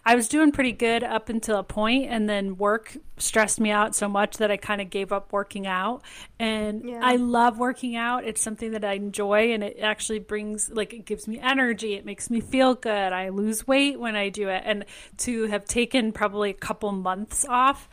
I 0.06 0.16
was 0.16 0.28
doing 0.28 0.52
pretty 0.52 0.74
good 0.74 1.04
up 1.04 1.30
until 1.30 1.58
a 1.58 1.64
point, 1.64 2.10
and 2.10 2.28
then 2.28 2.58
work 2.58 2.98
stressed 3.18 3.60
me 3.60 3.72
out 3.72 3.96
so 3.96 4.10
much 4.10 4.38
that 4.38 4.52
I 4.52 4.58
kind 4.58 4.82
of 4.82 4.90
gave 4.90 5.14
up 5.14 5.32
working 5.32 5.66
out. 5.66 6.04
And 6.38 6.84
Yeah. 6.84 7.00
I 7.02 7.16
love 7.16 7.58
working 7.58 7.96
out. 7.96 8.26
It's 8.26 8.42
something 8.42 8.72
that 8.72 8.84
I 8.84 8.94
enjoy, 8.94 9.54
and 9.54 9.64
it 9.64 9.78
actually 9.82 10.20
brings, 10.20 10.70
like, 10.70 10.94
it 10.94 11.06
gives 11.06 11.28
me 11.28 11.40
energy. 11.40 11.94
It 11.94 12.06
makes 12.06 12.30
me 12.30 12.42
feel 12.42 12.76
good. 12.76 13.14
I 13.14 13.30
lose 13.30 13.66
weight 13.66 13.98
when 13.98 14.18
I 14.18 14.28
do 14.28 14.50
it. 14.50 14.64
And 14.66 14.84
to 15.20 15.44
have 15.48 15.64
taken 15.66 16.12
probably 16.12 16.50
a 16.50 16.54
couple 16.54 16.92
months 16.92 17.46
off 17.48 17.88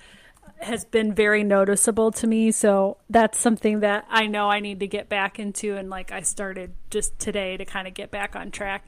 has 0.59 0.85
been 0.85 1.14
very 1.14 1.45
noticeable 1.45 2.11
to 2.11 2.26
me. 2.26 2.50
So 2.50 2.99
that's 3.09 3.38
something 3.38 3.81
that 3.81 4.05
I 4.11 4.26
know 4.26 4.50
I 4.50 4.61
need 4.61 4.81
to 4.81 4.87
get 4.87 5.09
back 5.09 5.38
into. 5.38 5.76
And 5.76 5.88
like 5.88 6.12
I 6.12 6.21
started 6.23 6.75
just 6.90 7.19
today 7.19 7.57
to 7.57 7.64
kind 7.64 7.88
of 7.88 7.95
get 7.95 8.11
back 8.11 8.37
on 8.37 8.50
track. 8.50 8.87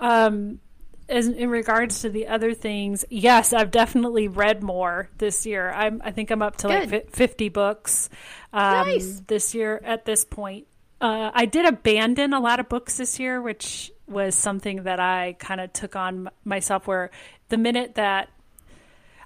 Um, 0.00 0.60
as 1.08 1.26
in 1.28 1.48
regards 1.50 2.02
to 2.02 2.10
the 2.10 2.26
other 2.28 2.52
things, 2.54 3.04
yes, 3.08 3.52
I've 3.52 3.70
definitely 3.70 4.28
read 4.28 4.62
more 4.62 5.08
this 5.18 5.46
year. 5.46 5.70
I'm, 5.70 6.02
I 6.04 6.10
think 6.10 6.30
I'm 6.30 6.42
up 6.42 6.56
to 6.58 6.68
like 6.68 6.90
Good. 6.90 7.10
fi- 7.10 7.16
50 7.26 7.48
books 7.48 8.10
um, 8.52 8.86
Nice. 8.88 9.22
this 9.26 9.54
year 9.54 9.80
at 9.84 10.04
this 10.04 10.24
point. 10.24 10.66
Uh, 11.00 11.30
I 11.32 11.46
did 11.46 11.64
abandon 11.64 12.32
a 12.32 12.40
lot 12.40 12.60
of 12.60 12.68
books 12.68 12.96
this 12.96 13.18
year, 13.20 13.40
which 13.40 13.90
was 14.06 14.34
something 14.34 14.82
that 14.84 14.98
I 15.00 15.36
kind 15.38 15.60
of 15.60 15.72
took 15.72 15.94
on 15.96 16.28
myself. 16.44 16.86
Where 16.86 17.10
the 17.50 17.56
minute 17.56 17.94
that 17.94 18.28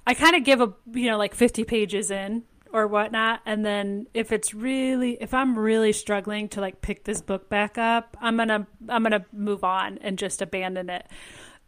I 0.05 0.13
kind 0.13 0.35
of 0.35 0.43
give 0.43 0.61
a 0.61 0.73
you 0.93 1.09
know 1.09 1.17
like 1.17 1.33
50 1.33 1.63
pages 1.63 2.11
in 2.11 2.43
or 2.71 2.85
whatnot, 2.87 3.41
and 3.45 3.65
then 3.65 4.05
if 4.13 4.31
it's 4.31 4.53
really 4.53 5.17
if 5.19 5.33
I'm 5.33 5.57
really 5.57 5.93
struggling 5.93 6.47
to 6.49 6.61
like 6.61 6.81
pick 6.81 7.05
this 7.05 7.21
book 7.21 7.49
back 7.49 7.77
up, 7.79 8.17
I'm 8.21 8.37
gonna 8.37 8.67
I'm 8.87 9.01
gonna 9.01 9.25
move 9.33 9.63
on 9.63 9.97
and 10.01 10.19
just 10.19 10.41
abandon 10.43 10.89
it. 10.91 11.07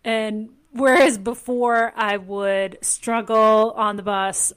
And 0.05 0.51
whereas 0.71 1.17
before 1.17 1.91
I 1.95 2.17
would 2.17 2.77
struggle 2.81 3.73
on 3.75 3.97
the 3.97 4.03
bus 4.03 4.53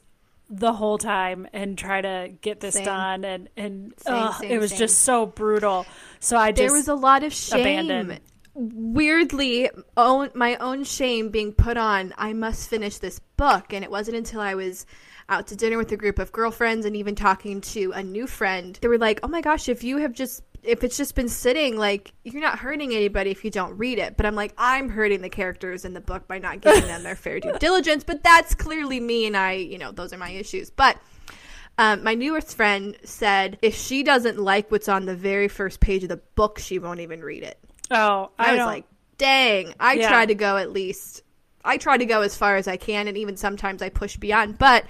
the 0.50 0.72
whole 0.72 0.98
time 0.98 1.46
and 1.52 1.76
try 1.76 2.00
to 2.00 2.32
get 2.40 2.60
this 2.60 2.74
Same. 2.74 2.84
done 2.84 3.24
and 3.24 3.48
and 3.56 3.94
Same, 3.98 4.14
ugh, 4.14 4.34
same, 4.40 4.50
it 4.50 4.58
was 4.58 4.72
just 4.72 5.00
so 5.00 5.26
brutal. 5.26 5.86
So 6.20 6.36
I 6.36 6.52
just 6.52 6.58
there 6.60 6.72
was 6.72 6.88
a 6.88 6.94
lot 6.94 7.22
of 7.22 7.32
shame. 7.32 7.60
abandoned. 7.60 8.20
Weirdly, 8.54 9.70
own 9.96 10.30
my 10.34 10.56
own 10.56 10.84
shame 10.84 11.30
being 11.30 11.52
put 11.52 11.76
on. 11.76 12.14
I 12.18 12.32
must 12.32 12.68
finish 12.68 12.98
this 12.98 13.20
book, 13.36 13.72
and 13.72 13.84
it 13.84 13.90
wasn't 13.90 14.16
until 14.16 14.40
I 14.40 14.54
was 14.54 14.84
out 15.28 15.46
to 15.48 15.56
dinner 15.56 15.76
with 15.76 15.92
a 15.92 15.96
group 15.96 16.18
of 16.18 16.32
girlfriends 16.32 16.86
and 16.86 16.96
even 16.96 17.14
talking 17.14 17.60
to 17.60 17.92
a 17.92 18.02
new 18.02 18.26
friend. 18.26 18.76
They 18.80 18.88
were 18.88 18.98
like, 18.98 19.20
"Oh 19.22 19.28
my 19.28 19.42
gosh, 19.42 19.68
if 19.68 19.84
you 19.84 19.98
have 19.98 20.12
just." 20.12 20.42
If 20.68 20.84
it's 20.84 20.96
just 20.96 21.14
been 21.14 21.28
sitting, 21.28 21.76
like 21.76 22.12
you're 22.24 22.42
not 22.42 22.58
hurting 22.58 22.92
anybody 22.94 23.30
if 23.30 23.44
you 23.44 23.50
don't 23.50 23.76
read 23.78 23.98
it. 23.98 24.16
But 24.16 24.26
I'm 24.26 24.34
like, 24.34 24.52
I'm 24.58 24.88
hurting 24.88 25.22
the 25.22 25.28
characters 25.30 25.84
in 25.84 25.94
the 25.94 26.00
book 26.00 26.28
by 26.28 26.38
not 26.38 26.60
giving 26.60 26.86
them 26.86 27.02
their 27.02 27.16
fair 27.16 27.40
due 27.40 27.56
diligence. 27.60 28.04
But 28.04 28.22
that's 28.22 28.54
clearly 28.54 29.00
me, 29.00 29.26
and 29.26 29.36
I, 29.36 29.52
you 29.52 29.78
know, 29.78 29.92
those 29.92 30.12
are 30.12 30.18
my 30.18 30.30
issues. 30.30 30.70
But 30.70 30.98
um, 31.78 32.02
my 32.04 32.14
newest 32.14 32.56
friend 32.56 32.96
said 33.04 33.58
if 33.62 33.74
she 33.74 34.02
doesn't 34.02 34.38
like 34.38 34.70
what's 34.70 34.88
on 34.88 35.06
the 35.06 35.16
very 35.16 35.48
first 35.48 35.80
page 35.80 36.02
of 36.02 36.08
the 36.08 36.20
book, 36.34 36.58
she 36.58 36.78
won't 36.78 37.00
even 37.00 37.22
read 37.22 37.44
it. 37.44 37.58
oh 37.90 38.30
I, 38.38 38.50
I, 38.50 38.52
was 38.56 38.66
like, 38.66 38.84
dang. 39.16 39.74
I 39.80 39.94
Yeah. 39.94 40.08
try 40.08 40.26
to 40.26 40.34
go 40.34 40.56
at 40.56 40.70
least. 40.70 41.22
I 41.64 41.76
try 41.78 41.96
to 41.96 42.04
go 42.06 42.22
as 42.22 42.36
far 42.36 42.56
as 42.56 42.68
I 42.68 42.76
can, 42.76 43.08
and 43.08 43.16
even 43.16 43.36
sometimes 43.36 43.80
I 43.80 43.88
push 43.88 44.16
beyond. 44.16 44.58
But 44.58 44.84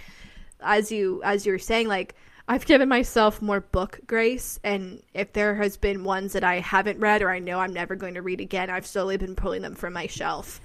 as 0.61 0.91
you 0.91 1.23
as 1.23 1.47
you 1.47 1.53
were 1.53 1.59
saying, 1.59 1.89
like 1.89 2.15
I've 2.51 2.65
given 2.65 2.89
myself 2.89 3.43
more 3.43 3.61
book 3.61 4.01
grace, 4.07 4.59
and 4.65 5.03
if 5.13 5.35
there 5.35 5.55
has 5.57 5.77
been 5.77 6.03
ones 6.03 6.33
that 6.33 6.43
I 6.43 6.61
haven't 6.61 6.99
read 6.99 7.21
or 7.21 7.31
I 7.31 7.41
know 7.41 7.61
I'm 7.61 7.75
never 7.75 7.95
going 7.95 8.15
to 8.15 8.23
read 8.23 8.41
again, 8.41 8.71
I've 8.71 8.87
slowly 8.87 9.19
been 9.19 9.37
pulling 9.37 9.61
them 9.61 9.75
from 9.75 9.93
my 9.93 10.07
shelf. 10.07 10.59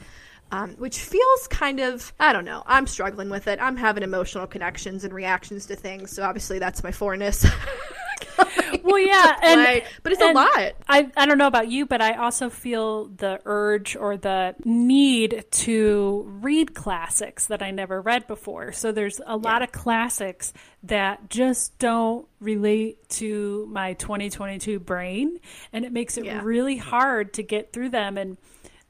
Um, 0.50 0.76
which 0.78 1.00
feels 1.00 1.48
kind 1.50 1.80
of 1.80 2.13
I 2.19 2.32
don't 2.32 2.46
know. 2.46 2.63
I'm 2.67 2.88
struggling 2.88 3.30
with 3.30 3.48
it. 3.48 3.60
I'm 3.60 3.76
having 3.76 4.04
emotional 4.04 4.48
connections 4.48 5.04
and 5.04 5.13
reactions 5.13 5.65
to 5.65 5.76
things, 5.76 6.12
so 6.12 6.24
obviously 6.24 6.58
that's 6.58 6.84
my 6.84 6.91
fourness. 6.91 7.46
well, 8.83 8.99
yeah, 8.99 9.38
and 9.43 9.83
but 10.03 10.12
it's 10.12 10.21
and 10.21 10.31
a 10.38 10.41
lot. 10.41 10.73
I 10.88 11.12
I 11.15 11.25
don't 11.25 11.38
know 11.38 11.47
about 11.47 11.69
you, 11.69 11.86
but 11.86 12.01
I 12.01 12.13
also 12.13 12.49
feel 12.49 13.05
the 13.05 13.39
urge 13.45 13.95
or 13.95 14.17
the 14.17 14.55
need 14.65 15.45
to 15.51 16.25
read 16.41 16.73
classics 16.73 17.47
that 17.47 17.62
I 17.62 17.71
never 17.71 18.01
read 18.01 18.27
before. 18.27 18.71
So 18.71 18.91
there's 18.91 19.19
a 19.25 19.38
lot 19.38 19.62
of 19.62 19.71
classics 19.71 20.53
that 20.83 21.29
just 21.29 21.77
don't 21.79 22.27
relate 22.39 23.07
to 23.09 23.67
my 23.71 23.93
2022 23.93 24.79
brain, 24.79 25.39
and 25.71 25.86
it 25.86 25.91
makes 25.91 26.17
it 26.17 26.25
Yeah. 26.25 26.41
really 26.43 26.77
hard 26.77 27.33
to 27.33 27.43
get 27.43 27.73
through 27.73 27.89
them 27.89 28.17
and. 28.17 28.38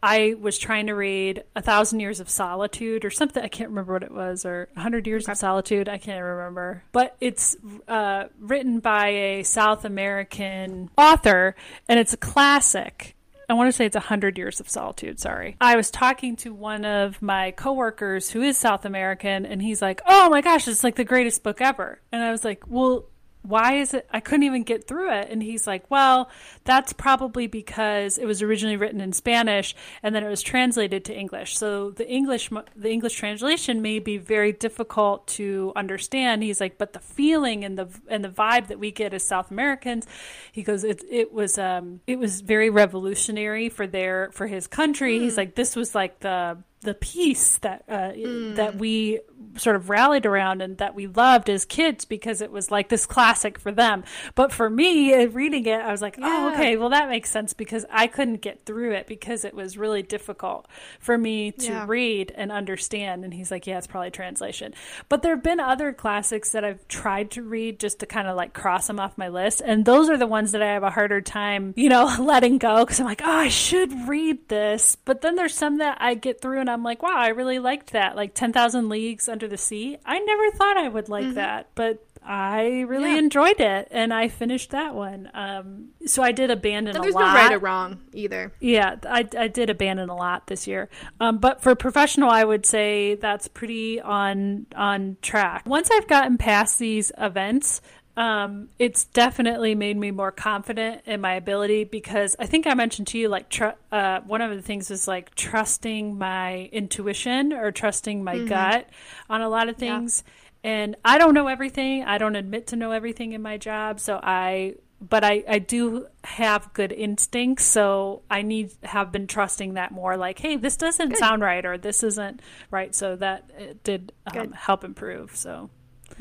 I 0.06 0.36
was 0.38 0.58
trying 0.58 0.88
to 0.88 0.96
read 0.96 1.46
A 1.56 1.62
Thousand 1.62 2.02
Years 2.02 2.20
of 2.20 2.30
Solitude 2.30 3.06
or 3.06 3.10
something. 3.10 3.42
I 3.42 3.48
can't 3.48 3.70
remember 3.70 3.94
what 3.94 4.04
it 4.04 4.12
was, 4.12 4.46
or 4.46 4.68
A 4.76 4.82
Hundred 4.82 5.08
Years 5.08 5.30
of 5.30 5.38
Solitude. 5.38 5.88
I 5.88 5.98
can't 5.98 6.22
remember. 6.22 6.84
But 6.92 7.16
it's 7.22 7.56
uh, 7.88 8.26
written 8.38 8.82
by 8.82 9.08
a 9.08 9.44
South 9.44 9.86
American 9.86 10.89
author, 10.98 11.56
and 11.88 12.02
it's 12.02 12.12
a 12.12 12.18
classic. 12.18 13.16
I 13.48 13.54
want 13.54 13.70
to 13.70 13.72
say 13.72 13.86
it's 13.86 13.96
A 13.96 14.02
Hundred 14.02 14.38
Years 14.38 14.60
of 14.60 14.68
Solitude. 14.68 15.22
Sorry. 15.22 15.56
I 15.62 15.78
was 15.78 15.89
talking 15.89 16.36
to 16.38 16.54
one 16.54 16.84
of 16.84 17.22
my 17.22 17.52
coworkers 17.52 18.30
who 18.30 18.42
is 18.42 18.58
South 18.58 18.84
American, 18.84 19.46
and 19.46 19.62
he's 19.62 19.82
like, 19.82 20.02
"Oh 20.06 20.30
my 20.30 20.42
gosh, 20.42 20.68
it's 20.68 20.84
like 20.84 20.96
the 20.96 21.06
greatest 21.06 21.44
book 21.44 21.62
ever." 21.62 22.02
And 22.12 22.22
I 22.22 22.32
was 22.32 22.44
like, 22.44 22.66
"Well." 22.68 23.06
Why 23.44 23.76
is 23.76 23.94
it 23.94 24.08
I 24.12 24.20
couldn't 24.20 24.44
even 24.44 24.64
get 24.64 24.88
through 24.88 25.14
it. 25.14 25.30
And 25.30 25.44
he's 25.44 25.68
like 25.68 25.90
well 25.92 26.30
that's 26.64 26.94
probably 26.94 27.48
because 27.48 28.18
it 28.18 28.26
was 28.26 28.42
originally 28.42 28.78
written 28.78 29.02
in 29.02 29.14
Spanish 29.14 29.76
and 30.02 30.16
then 30.16 30.24
it 30.24 30.30
was 30.30 30.42
translated 30.42 31.06
to 31.06 31.16
English. 31.16 31.58
So 31.58 31.92
the 31.92 32.08
English 32.08 32.50
the 32.76 32.90
English 32.90 33.16
translation 33.16 33.82
may 33.82 34.00
be 34.00 34.18
very 34.18 34.52
difficult 34.54 35.28
to 35.28 35.74
understand. 35.76 36.44
He's 36.44 36.62
like 36.62 36.78
but 36.78 36.94
the 36.94 37.00
feeling 37.00 37.64
and 37.64 37.78
the 37.78 37.88
and 38.08 38.24
the 38.24 38.30
vibe 38.30 38.68
that 38.68 38.80
we 38.80 38.92
get 38.92 39.14
as 39.14 39.24
South 39.24 39.52
Americans 39.52 40.08
he 40.52 40.64
goes 40.64 40.84
it 40.84 41.04
it 41.10 41.32
was 41.34 41.58
um 41.58 42.00
it 42.08 42.18
was 42.18 42.42
very 42.42 42.70
revolutionary 42.70 43.70
for 43.70 43.88
their 43.88 44.32
for 44.32 44.48
his 44.48 44.68
country. 44.68 45.20
He's 45.20 45.38
like 45.38 45.56
this 45.56 45.76
was 45.76 45.94
like 45.94 46.20
the 46.20 46.58
the 46.84 46.93
peace 46.93 47.58
that 47.60 47.84
uh, 47.89 48.12
that 48.56 48.76
we 48.78 49.19
sort 49.58 49.76
of 49.76 49.89
rallied 49.89 50.26
around 50.26 50.62
and 50.62 50.78
that 50.80 50.96
we 50.96 51.06
loved 51.06 51.50
as 51.50 51.63
kids 51.65 52.06
because 52.06 52.41
it 52.41 52.52
was 52.52 52.72
like 52.72 52.89
this 52.89 53.06
classic 53.06 53.60
for 53.60 53.72
them. 53.72 54.04
But 54.36 54.52
for 54.52 54.67
me, 54.69 55.13
uh, 55.13 55.28
reading 55.28 55.65
it, 55.65 55.80
I 55.80 55.91
was 55.91 56.02
like, 56.02 56.17
oh, 56.22 56.52
okay, 56.54 56.76
well 56.78 56.89
that 56.89 57.10
makes 57.10 57.30
sense 57.30 57.54
because 57.54 57.86
I 57.91 58.08
couldn't 58.08 58.41
get 58.41 58.65
through 58.65 58.93
it 58.93 59.06
because 59.08 59.46
it 59.46 59.54
was 59.54 59.78
really 59.78 60.02
difficult 60.02 60.67
for 61.00 61.17
me 61.17 61.52
to 61.52 61.65
Yeah. 61.67 61.86
read 61.88 62.32
and 62.36 62.52
understand. 62.52 63.24
And 63.24 63.34
he's 63.34 63.52
like, 63.52 63.67
yeah, 63.67 63.78
it's 63.78 63.86
probably 63.88 64.12
translation. 64.12 64.74
But 65.10 65.22
there 65.22 65.36
have 65.36 65.43
been 65.43 65.60
other 65.60 65.93
classics 65.93 66.52
that 66.54 66.63
I've 66.65 66.88
tried 66.88 67.32
to 67.32 67.43
read 67.43 67.80
just 67.80 68.00
to 68.00 68.06
kind 68.06 68.28
of 68.28 68.36
like 68.36 68.54
cross 68.54 68.88
them 68.88 69.00
off 69.00 69.17
my 69.17 69.28
list, 69.30 69.62
and 69.63 69.86
those 69.86 70.10
are 70.10 70.17
the 70.17 70.26
ones 70.28 70.54
that 70.54 70.62
I 70.63 70.74
have 70.74 70.84
a 70.84 70.89
harder 70.89 71.22
time, 71.22 71.74
you 71.76 71.89
know, 71.89 72.06
letting 72.19 72.58
go 72.58 72.84
because 72.86 73.00
I'm 73.00 73.06
like, 73.06 73.22
oh, 73.24 73.30
I 73.32 73.50
should 73.50 74.08
read 74.08 74.48
this. 74.50 74.96
But 75.06 75.22
then 75.22 75.36
there's 75.36 75.54
some 75.54 75.78
that 75.78 75.98
I 76.02 76.15
get 76.15 76.41
through 76.41 76.60
and 76.60 76.69
I'm 76.74 76.84
like, 76.84 77.02
wow, 77.04 77.16
I 77.16 77.30
really 77.30 77.60
liked 77.60 77.92
that. 77.94 78.16
Like 78.16 78.34
10,000 78.34 78.90
Leagues 78.90 79.30
Under 79.30 79.48
the 79.48 79.58
Sea. 79.58 79.98
I 80.06 80.20
never 80.20 80.52
thought 80.52 80.78
I 80.78 80.90
would 80.90 81.08
like 81.10 81.34
that, 81.36 81.68
but 81.76 82.06
I 82.26 82.82
really 82.88 83.12
Yeah. 83.12 83.18
enjoyed 83.20 83.60
it 83.60 83.90
and 83.92 84.14
I 84.14 84.30
finished 84.30 84.72
that 84.72 84.96
one. 84.96 85.30
Um, 85.34 85.90
so 86.06 86.24
I 86.24 86.32
did 86.32 86.52
abandon 86.52 86.96
And 86.96 87.00
a 87.00 87.02
there's 87.02 87.16
lot. 87.16 87.34
no 87.34 87.34
right 87.36 87.52
or 87.54 87.60
wrong 87.60 88.00
either. 88.14 88.54
Yeah, 88.62 88.96
I, 89.04 89.28
I 89.38 89.48
did 89.50 89.70
abandon 89.70 90.10
a 90.10 90.16
lot 90.16 90.48
this 90.48 90.66
year. 90.66 90.90
Um, 91.20 91.38
but 91.40 91.62
for 91.62 91.76
professional, 91.76 92.30
I 92.30 92.46
would 92.46 92.66
say 92.66 93.16
that's 93.16 93.48
pretty 93.50 94.00
on 94.00 94.68
on 94.76 95.18
track. 95.22 95.64
Once 95.66 95.92
I've 95.92 96.08
gotten 96.08 96.38
past 96.38 96.80
these 96.80 97.12
events, 97.18 97.82
um, 98.15 98.69
it's 98.78 99.06
definitely 99.06 99.73
made 99.73 99.97
me 99.97 100.12
more 100.12 100.32
confident 100.32 101.02
in 101.06 101.19
my 101.19 101.34
ability 101.34 101.84
because 101.84 102.36
I 102.38 102.45
think 102.45 102.67
I 102.67 102.76
mentioned 102.76 103.08
to 103.08 103.17
you 103.17 103.28
like 103.28 103.49
tr- 103.49 103.78
uh, 103.91 104.21
one 104.21 104.41
of 104.41 104.56
the 104.56 104.62
things 104.62 104.91
is 104.91 105.08
like 105.08 105.34
trusting 105.34 106.17
my 106.17 106.69
intuition 106.71 107.54
or 107.54 107.71
trusting 107.71 108.23
my 108.23 108.39
gut 108.45 108.88
on 109.30 109.41
a 109.41 109.49
lot 109.49 109.67
of 109.67 109.78
things. 109.78 110.23
And 110.63 110.95
I 111.04 111.17
don't 111.17 111.34
know 111.34 111.47
everything. 111.47 112.04
I 112.04 112.19
don't 112.19 112.36
admit 112.36 112.67
to 112.67 112.76
know 112.76 112.91
everything 112.91 113.34
in 113.34 113.41
my 113.41 113.58
job. 113.58 113.99
So 113.99 114.19
I, 114.21 114.76
but 115.02 115.23
I, 115.23 115.43
I 115.47 115.60
do 115.60 116.06
have 116.23 116.71
good 116.73 116.91
instincts. 116.91 117.65
So 117.65 118.21
I 118.30 118.43
need, 118.43 118.71
have 118.84 119.12
been 119.12 119.26
trusting 119.26 119.73
that 119.73 119.91
more 119.91 120.17
like, 120.17 120.38
hey, 120.38 120.56
this 120.56 120.78
doesn't 120.78 121.10
Good. 121.10 121.17
sound 121.17 121.41
right 121.41 121.65
or 121.65 121.80
this 121.80 122.04
isn't 122.04 122.41
right. 122.69 122.93
So 122.93 123.15
that 123.15 123.49
it 123.58 123.84
did 123.84 124.13
um, 124.28 124.52
help 124.52 124.84
improve. 124.84 125.36
So 125.36 125.71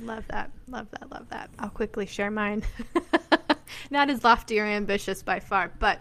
Love 0.00 0.24
that. 0.28 0.50
Love 0.68 0.88
that. 0.92 1.10
Love 1.10 1.28
that. 1.30 1.50
I'll 1.58 1.70
quickly 1.70 2.06
share 2.06 2.30
mine. 2.30 2.62
Not 3.90 4.10
as 4.10 4.24
lofty 4.24 4.58
or 4.60 4.64
ambitious 4.64 5.22
by 5.22 5.40
far, 5.40 5.72
but 5.78 6.00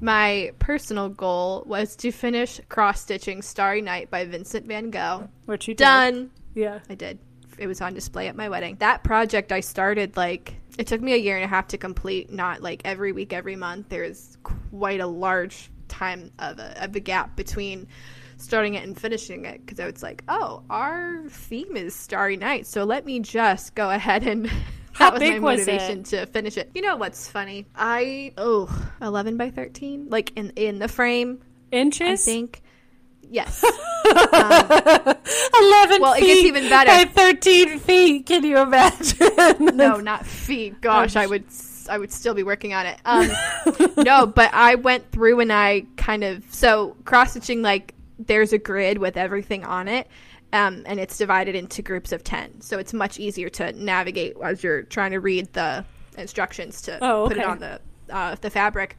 my 0.00 0.52
personal 0.58 1.08
goal 1.08 1.64
was 1.66 1.96
to 1.96 2.12
finish 2.12 2.60
cross 2.68 3.02
stitching 3.02 3.42
Starry 3.42 3.82
Night 3.82 4.10
by 4.10 4.24
Vincent 4.24 4.66
van 4.66 4.90
Gogh. 4.90 5.28
what 5.46 5.66
you 5.68 5.74
did. 5.74 5.84
Done. 5.84 6.30
Yeah. 6.54 6.80
I 6.88 6.94
did. 6.94 7.18
It 7.58 7.66
was 7.66 7.80
on 7.80 7.92
display 7.92 8.28
at 8.28 8.36
my 8.36 8.48
wedding. 8.48 8.76
That 8.80 9.04
project 9.04 9.52
I 9.52 9.60
started 9.60 10.16
like 10.16 10.54
it 10.78 10.86
took 10.86 11.02
me 11.02 11.12
a 11.12 11.16
year 11.16 11.36
and 11.36 11.44
a 11.44 11.48
half 11.48 11.68
to 11.68 11.78
complete, 11.78 12.32
not 12.32 12.62
like 12.62 12.80
every 12.86 13.12
week, 13.12 13.34
every 13.34 13.56
month. 13.56 13.90
There's 13.90 14.38
quite 14.42 15.00
a 15.00 15.06
large 15.06 15.70
time 15.88 16.30
of 16.38 16.58
a, 16.58 16.84
of 16.84 16.96
a 16.96 17.00
gap 17.00 17.36
between 17.36 17.86
starting 18.40 18.74
it 18.74 18.84
and 18.84 18.98
finishing 18.98 19.44
it 19.44 19.64
because 19.64 19.80
I 19.80 19.86
was 19.86 20.02
like, 20.02 20.22
oh, 20.28 20.62
our 20.70 21.22
theme 21.28 21.76
is 21.76 21.94
Starry 21.94 22.36
Night, 22.36 22.66
so 22.66 22.84
let 22.84 23.04
me 23.04 23.20
just 23.20 23.74
go 23.74 23.90
ahead 23.90 24.26
and. 24.26 24.50
How 24.92 25.10
that 25.10 25.20
was 25.20 25.20
big 25.20 25.40
my 25.40 25.54
was 25.54 25.68
it? 25.68 26.04
to 26.06 26.26
finish 26.26 26.56
it. 26.58 26.72
You 26.74 26.82
know 26.82 26.96
what's 26.96 27.28
funny? 27.28 27.64
I 27.76 28.32
oh, 28.36 28.68
11 29.00 29.36
by 29.36 29.50
13, 29.50 30.08
like 30.10 30.32
in 30.36 30.50
in 30.56 30.80
the 30.80 30.88
frame, 30.88 31.40
inches. 31.70 32.06
I 32.08 32.16
think. 32.16 32.60
Yes. 33.30 33.62
11 34.04 36.02
Well, 36.02 36.14
it 36.14 36.20
gets 36.20 36.44
even 36.44 36.68
better. 36.68 36.88
by 36.88 37.04
13 37.04 37.78
feet. 37.78 38.26
Can 38.26 38.44
you 38.44 38.58
imagine? 38.58 39.76
no, 39.76 39.98
not 39.98 40.26
feet. 40.26 40.80
Gosh, 40.80 41.14
I 41.14 41.26
would 41.26 41.44
I 41.88 41.96
would 41.98 42.12
still 42.12 42.34
be 42.34 42.42
working 42.42 42.74
on 42.74 42.86
it. 42.86 42.98
Um, 43.04 43.30
no, 43.96 44.26
but 44.26 44.50
I 44.52 44.74
went 44.74 45.10
through 45.12 45.40
and 45.40 45.52
I 45.52 45.86
kind 45.96 46.24
of 46.24 46.44
so 46.50 46.96
cross 47.04 47.30
stitching 47.32 47.62
like 47.62 47.94
there's 48.26 48.52
a 48.52 48.58
grid 48.58 48.98
with 48.98 49.16
everything 49.16 49.64
on 49.64 49.88
it. 49.88 50.06
Um, 50.52 50.82
and 50.86 50.98
it's 50.98 51.16
divided 51.16 51.54
into 51.54 51.80
groups 51.80 52.10
of 52.12 52.24
10. 52.24 52.60
So 52.60 52.78
it's 52.78 52.92
much 52.92 53.20
easier 53.20 53.48
to 53.50 53.72
navigate 53.72 54.36
as 54.42 54.64
you're 54.64 54.82
trying 54.82 55.12
to 55.12 55.20
read 55.20 55.52
the 55.52 55.84
instructions 56.18 56.82
to 56.82 56.98
Oh, 57.00 57.26
put 57.28 57.36
it 57.38 57.44
on 57.44 57.60
the 57.60 57.80
uh, 58.10 58.34
the 58.40 58.50
fabric. 58.50 58.96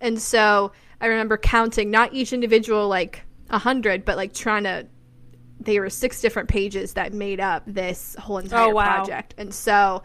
And 0.00 0.20
so 0.20 0.72
I 1.00 1.06
remember 1.06 1.36
counting 1.36 1.92
not 1.92 2.12
each 2.12 2.32
individual 2.32 2.88
like 2.88 3.22
a 3.50 3.58
hundred, 3.58 4.04
but 4.04 4.16
like 4.16 4.34
trying 4.34 4.64
to. 4.64 4.86
There 5.60 5.80
were 5.80 5.90
six 5.90 6.20
different 6.20 6.48
pages 6.48 6.94
that 6.94 7.12
made 7.12 7.38
up 7.38 7.62
this 7.68 8.16
whole 8.18 8.38
entire 8.38 8.64
Oh, 8.64 8.74
wow. 8.74 8.96
project, 9.04 9.34
and 9.38 9.54
so 9.54 10.02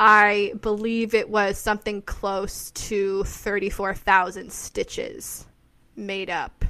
I 0.00 0.54
believe 0.62 1.12
it 1.12 1.28
was 1.28 1.58
something 1.58 2.00
close 2.00 2.70
to 2.70 3.22
thirty-four 3.24 3.92
thousand 3.96 4.50
stitches 4.50 5.44
made 5.94 6.30
up 6.30 6.64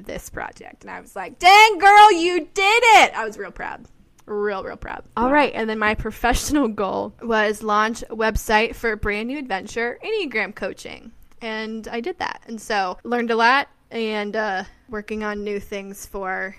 this 0.00 0.30
project, 0.30 0.82
and 0.82 0.90
I 0.90 1.00
was 1.00 1.14
like, 1.14 1.38
"Dang, 1.38 1.78
girl, 1.78 2.12
you 2.12 2.40
did 2.52 2.82
it!" 2.82 3.12
I 3.14 3.24
was 3.24 3.38
real 3.38 3.50
proud. 3.50 3.86
Real, 4.26 4.62
real 4.62 4.76
proud. 4.76 5.04
All 5.16 5.32
right, 5.32 5.52
and 5.54 5.68
then 5.68 5.78
my 5.78 5.94
professional 6.06 6.68
goal 6.68 7.14
was 7.22 7.62
launch 7.62 8.02
a 8.02 8.16
website 8.16 8.74
for 8.76 8.94
brand 8.96 9.28
new 9.28 9.38
adventure, 9.38 9.98
Enneagram 10.04 10.54
coaching, 10.54 11.12
and 11.40 11.88
I 11.88 12.00
did 12.00 12.18
that, 12.18 12.42
and 12.46 12.60
so 12.60 12.98
learned 13.04 13.30
a 13.30 13.36
lot 13.36 13.68
and 13.90 14.36
uh, 14.36 14.64
working 14.88 15.24
on 15.24 15.42
new 15.42 15.58
things 15.58 16.06
for 16.06 16.54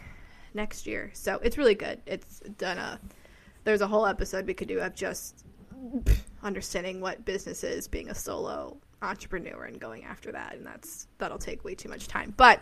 next 0.54 0.86
year. 0.86 1.12
So 1.14 1.40
it's 1.44 1.58
really 1.58 1.76
good. 1.76 2.02
It's 2.06 2.40
done 2.58 2.78
a. 2.78 3.00
There's 3.64 3.82
a 3.82 3.88
whole 3.88 4.08
episode 4.08 4.48
we 4.48 4.54
could 4.54 4.68
do 4.68 4.80
of 4.80 4.96
just 4.96 5.46
understanding 6.44 7.00
what 7.00 7.24
business 7.26 7.64
is, 7.64 7.88
being 7.88 8.10
a 8.10 8.16
solo 8.16 8.78
entrepreneur, 9.02 9.64
and 9.64 9.80
going 9.80 10.04
after 10.04 10.32
that, 10.32 10.56
and 10.56 10.66
that's 10.66 11.08
that'll 11.18 11.38
take 11.38 11.64
way 11.64 11.76
too 11.76 11.90
much 11.90 12.08
time, 12.08 12.34
but 12.38 12.62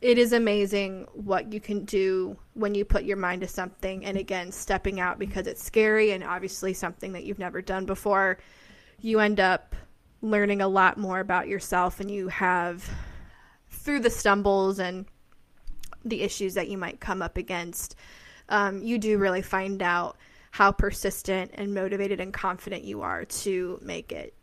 it 0.00 0.18
is 0.18 0.32
amazing 0.32 1.06
what 1.12 1.52
you 1.52 1.60
can 1.60 1.84
do 1.84 2.36
when 2.54 2.74
you 2.74 2.84
put 2.84 3.04
your 3.04 3.16
mind 3.16 3.42
to 3.42 3.48
something. 3.48 4.04
And 4.04 4.16
again 4.16 4.52
stepping 4.52 5.00
out 5.00 5.18
because 5.18 5.46
it's 5.46 5.62
scary 5.62 6.12
and 6.12 6.22
obviously 6.22 6.72
something 6.74 7.12
that 7.12 7.24
you've 7.24 7.38
never 7.38 7.60
done 7.60 7.86
before 7.86 8.38
you 9.00 9.20
end 9.20 9.40
up 9.40 9.74
learning 10.20 10.60
a 10.60 10.68
lot 10.68 10.98
more 10.98 11.20
about 11.20 11.48
yourself 11.48 12.00
and 12.00 12.10
you 12.10 12.28
have 12.28 12.88
through 13.70 14.00
the 14.00 14.10
stumbles 14.10 14.78
and 14.78 15.06
the 16.04 16.22
issues 16.22 16.54
that 16.54 16.68
you 16.68 16.76
might 16.76 17.00
come 17.00 17.22
up 17.22 17.36
against 17.36 17.94
um, 18.48 18.82
you 18.82 18.98
do 18.98 19.18
really 19.18 19.42
find 19.42 19.82
out 19.82 20.16
how 20.50 20.72
persistent 20.72 21.50
and 21.54 21.74
motivated 21.74 22.20
and 22.20 22.32
confident 22.32 22.82
you 22.82 23.02
are 23.02 23.24
to 23.24 23.78
make 23.82 24.12
it 24.12 24.34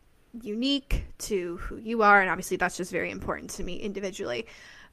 unique 0.41 1.05
to 1.17 1.57
who 1.57 1.77
you 1.77 2.03
are. 2.03 2.21
And 2.21 2.29
obviously 2.29 2.57
that's 2.57 2.77
just 2.77 2.91
very 2.91 3.09
important 3.09 3.49
to 3.51 3.63
me 3.63 3.77
individually 3.77 4.45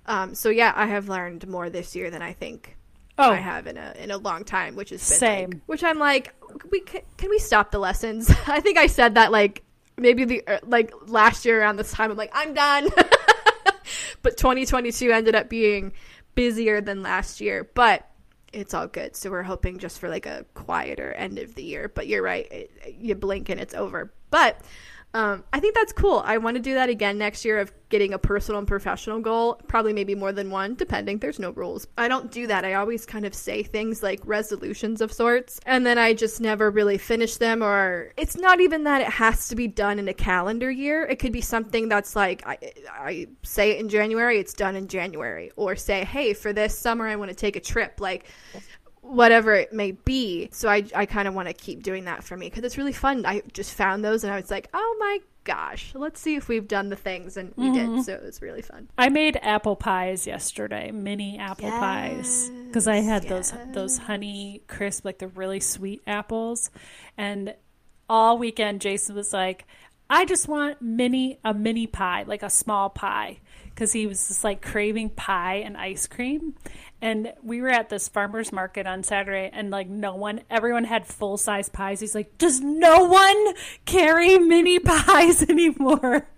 um, 0.07 0.35
so 0.35 0.49
yeah, 0.49 0.73
I 0.75 0.87
have 0.87 1.09
learned 1.09 1.47
more 1.49 1.71
this 1.71 1.95
year 1.97 2.11
than 2.11 2.23
I 2.23 2.33
think 2.33 2.77
Oh, 3.19 3.31
I 3.31 3.37
have 3.37 3.67
in 3.67 3.77
a 3.77 3.95
in 3.99 4.11
a 4.11 4.17
long 4.17 4.43
time, 4.45 4.75
which 4.75 4.91
is 4.91 5.03
Same. 5.03 5.51
like- 5.51 5.61
which 5.67 5.85
I'm 5.85 5.99
like, 5.99 6.35
we 6.71 6.81
can, 6.81 7.03
can 7.19 7.31
we 7.31 7.38
stop 7.38 7.71
the 7.71 7.79
lessons? 7.79 8.31
I 8.47 8.61
think 8.61 8.79
I 8.79 8.87
said 8.87 9.15
that 9.17 9.31
like 9.31 9.62
maybe 9.99 10.25
the 10.25 10.47
uh, 10.47 10.59
like 10.67 10.93
last 11.07 11.45
year 11.45 11.61
around 11.61 11.77
this 11.77 11.93
time. 11.93 12.11
I'm 12.11 12.17
like, 12.17 12.31
I'm 12.35 12.55
done. 12.55 12.88
but 14.23 14.37
2022 14.37 15.11
ended 15.11 15.35
up 15.35 15.49
being 15.49 15.93
busier 16.35 16.81
than 16.81 17.03
last 17.03 17.41
year, 17.41 17.69
but 17.75 18.09
it's 18.53 18.75
all 18.75 18.87
good. 18.87 19.15
So 19.17 19.31
we're 19.31 19.43
hoping 19.43 19.79
just 19.79 19.99
for 19.99 20.09
like 20.09 20.27
a 20.27 20.45
quieter 20.55 21.12
end 21.12 21.38
of 21.38 21.55
the 21.55 21.62
year. 21.62 21.88
But 21.88 22.07
you're 22.07 22.23
right, 22.23 22.51
it, 22.51 22.97
you 22.99 23.15
blink 23.15 23.49
and 23.51 23.61
it's 23.61 23.75
over. 23.75 24.12
But 24.31 24.59
um, 25.14 25.44
I 25.53 25.61
think 25.61 25.75
that's 25.75 25.92
cool. 25.92 26.22
I 26.25 26.38
want 26.38 26.57
to 26.57 26.62
do 26.62 26.75
that 26.75 26.88
again 26.88 27.18
next 27.18 27.44
year 27.44 27.59
of 27.59 27.72
getting 27.90 28.14
a 28.14 28.18
personal 28.18 28.59
and 28.59 28.66
professional 28.66 29.20
goal, 29.20 29.61
probably 29.66 29.92
maybe 29.92 30.14
more 30.14 30.33
than 30.33 30.51
one, 30.51 30.75
depending. 30.75 31.18
There's 31.18 31.38
no 31.38 31.51
rules. 31.51 31.87
I 31.98 32.09
don't 32.09 32.31
do 32.31 32.46
that. 32.46 32.64
I 32.64 32.75
always 32.75 33.05
kind 33.05 33.27
of 33.27 33.35
say 33.35 33.62
things 33.62 34.03
like 34.03 34.20
resolutions 34.25 35.03
of 35.03 35.12
sorts, 35.12 35.61
and 35.66 35.85
then 35.85 35.98
I 35.98 36.14
just 36.14 36.40
never 36.40 36.70
really 36.70 36.96
finish 36.96 37.37
them. 37.37 37.62
Or 37.62 38.12
it's 38.16 38.37
not 38.37 38.61
even 38.61 38.85
that 38.85 39.03
it 39.03 39.09
has 39.09 39.48
to 39.48 39.57
be 39.57 39.68
done 39.68 39.98
in 39.98 40.09
a 40.09 40.14
calendar 40.14 40.70
year. 40.70 41.05
It 41.05 41.18
could 41.18 41.33
be 41.33 41.42
something 41.42 41.90
that's 41.90 42.16
like 42.16 42.46
I, 42.46 42.59
I 42.90 43.27
say 43.42 43.72
it 43.72 43.81
in 43.81 43.90
January, 43.90 44.38
it's 44.38 44.55
done 44.55 44.77
in 44.77 44.88
January, 44.88 45.51
or 45.57 45.77
say, 45.77 46.05
hey, 46.05 46.33
for 46.33 46.55
this 46.55 46.79
summer, 46.79 47.07
I 47.07 47.16
want 47.16 47.31
to 47.31 47.37
take 47.37 47.57
a 47.57 47.61
trip. 47.61 48.01
Like, 48.01 48.25
whatever 49.03 49.53
it 49.53 49.73
may 49.73 49.93
be. 49.93 50.49
So 50.53 50.69
I, 50.69 50.85
I 50.95 51.07
kind 51.07 51.29
of 51.29 51.35
want 51.35 51.49
to 51.49 51.55
keep 51.55 51.83
doing 51.83 52.05
that 52.05 52.25
for 52.25 52.37
me 52.37 52.49
because 52.49 52.65
it's 52.65 52.79
really 52.79 52.93
fun. 52.93 53.27
I 53.27 53.43
just 53.53 53.75
found 53.75 54.05
those 54.05 54.25
and 54.25 54.33
I 54.33 54.41
was 54.41 54.51
like, 54.51 54.69
oh 54.73 54.97
my 54.99 55.19
gosh, 55.45 55.93
let's 55.95 56.21
see 56.21 56.37
if 56.37 56.49
we've 56.49 56.69
done 56.69 56.88
the 56.88 56.97
things. 56.97 57.37
And 57.37 57.53
we 57.57 57.71
did. 57.73 57.88
Mm-hmm. 57.88 58.03
So 58.03 58.15
it 58.15 58.23
was 58.23 58.41
really 58.41 58.62
fun. 58.62 58.88
I 58.97 59.09
made 59.09 59.37
apple 59.43 59.77
pies 59.77 60.27
yesterday, 60.27 60.93
mini 60.93 61.38
apple 61.38 61.71
pies, 61.71 62.51
because 62.67 62.87
I 62.87 62.97
had 62.97 63.25
those 63.25 63.53
those 63.73 63.99
honey 63.99 64.62
crisp, 64.69 65.05
like 65.05 65.19
the 65.19 65.29
really 65.29 65.61
sweet 65.61 66.01
apples, 66.07 66.71
and 67.19 67.55
all 68.09 68.38
weekend 68.38 68.81
Jason 68.81 69.17
was 69.17 69.33
like, 69.33 69.67
"I 70.09 70.25
just 70.25 70.49
want 70.49 70.81
mini 70.81 71.38
a 71.45 71.53
mini 71.53 71.87
pie, 71.87 72.25
like 72.27 72.43
a 72.43 72.51
small 72.51 72.88
pie," 72.88 73.41
because 73.75 73.93
he 73.93 74.07
was 74.07 74.29
just 74.29 74.45
like 74.45 74.63
craving 74.63 75.11
pie 75.11 75.57
and 75.57 75.77
ice 75.77 76.07
cream. 76.07 76.55
And 77.01 77.33
we 77.43 77.61
were 77.61 77.69
at 77.69 77.89
this 77.89 78.09
farmers 78.09 78.53
market 78.53 78.87
on 78.87 79.03
Saturday, 79.03 79.51
and 79.53 79.71
like 79.71 79.89
no 79.89 80.15
one, 80.15 80.43
everyone 80.49 80.85
had 80.85 81.05
full 81.07 81.37
size 81.37 81.69
pies. 81.69 81.99
He's 81.99 82.15
like, 82.15 82.39
"Does 82.39 82.61
no 82.61 83.05
one 83.05 83.55
carry 83.87 84.39
mini 84.39 84.79
pies 84.79 85.43
anymore?" 85.49 86.29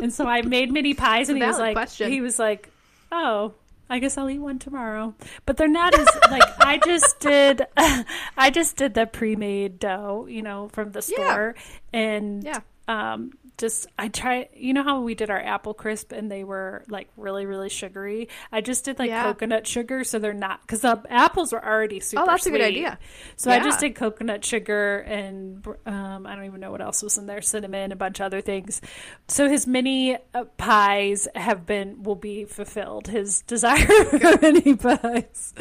and 0.00 0.10
so 0.12 0.26
I 0.26 0.40
made 0.42 0.72
mini 0.72 0.94
pies, 0.94 1.28
and 1.28 1.36
he 1.36 1.44
was 1.44 1.58
like, 1.58 1.74
question. 1.74 2.10
he 2.10 2.22
was 2.22 2.38
like, 2.38 2.70
"Oh, 3.10 3.52
I 3.90 3.98
guess 3.98 4.16
I'll 4.16 4.30
eat 4.30 4.38
one 4.38 4.58
tomorrow." 4.58 5.14
But 5.44 5.58
they're 5.58 5.68
not 5.68 5.92
as 5.98 6.08
like 6.30 6.48
I 6.58 6.78
just 6.78 7.20
did. 7.20 7.66
I 7.76 8.48
just 8.50 8.76
did 8.76 8.94
the 8.94 9.04
pre-made 9.06 9.78
dough, 9.78 10.26
you 10.26 10.40
know, 10.40 10.68
from 10.72 10.92
the 10.92 11.06
Yeah. 11.06 11.24
store, 11.26 11.54
and 11.92 12.42
Yeah. 12.44 12.60
um, 12.88 13.32
just 13.62 13.86
I 13.96 14.08
try. 14.08 14.48
You 14.54 14.74
know 14.74 14.82
how 14.82 15.00
we 15.00 15.14
did 15.14 15.30
our 15.30 15.40
apple 15.40 15.72
crisp, 15.72 16.12
and 16.12 16.30
they 16.30 16.42
were 16.44 16.84
like 16.88 17.08
really, 17.16 17.46
really 17.46 17.68
sugary. 17.68 18.28
I 18.50 18.60
just 18.60 18.84
did 18.84 18.98
like 18.98 19.08
Yeah. 19.08 19.22
coconut 19.22 19.66
sugar, 19.66 20.02
so 20.04 20.18
they're 20.18 20.34
not 20.34 20.60
because 20.62 20.80
the 20.80 21.00
apples 21.08 21.52
were 21.52 21.64
already 21.64 22.00
super. 22.00 22.22
Oh, 22.22 22.26
that's 22.26 22.44
a 22.44 22.50
good 22.50 22.60
idea. 22.60 22.98
So 23.36 23.50
I 23.50 23.60
just 23.60 23.80
did 23.80 23.94
coconut 23.94 24.44
sugar 24.44 24.98
and 24.98 25.64
um, 25.86 26.26
I 26.26 26.34
don't 26.34 26.44
even 26.44 26.60
know 26.60 26.72
what 26.72 26.80
else 26.82 27.02
was 27.02 27.16
in 27.18 27.26
there, 27.26 27.40
cinnamon, 27.40 27.92
a 27.92 27.96
bunch 27.96 28.18
of 28.20 28.26
other 28.26 28.40
things. 28.40 28.80
So 29.28 29.48
his 29.48 29.66
mini 29.66 30.16
uh, 30.34 30.44
pies 30.56 31.28
have 31.36 31.64
been 31.64 32.02
will 32.02 32.16
be 32.16 32.44
fulfilled. 32.44 33.06
His 33.06 33.42
desire 33.46 33.86
for 34.04 34.38
mini 34.42 34.74
pies. 34.74 35.54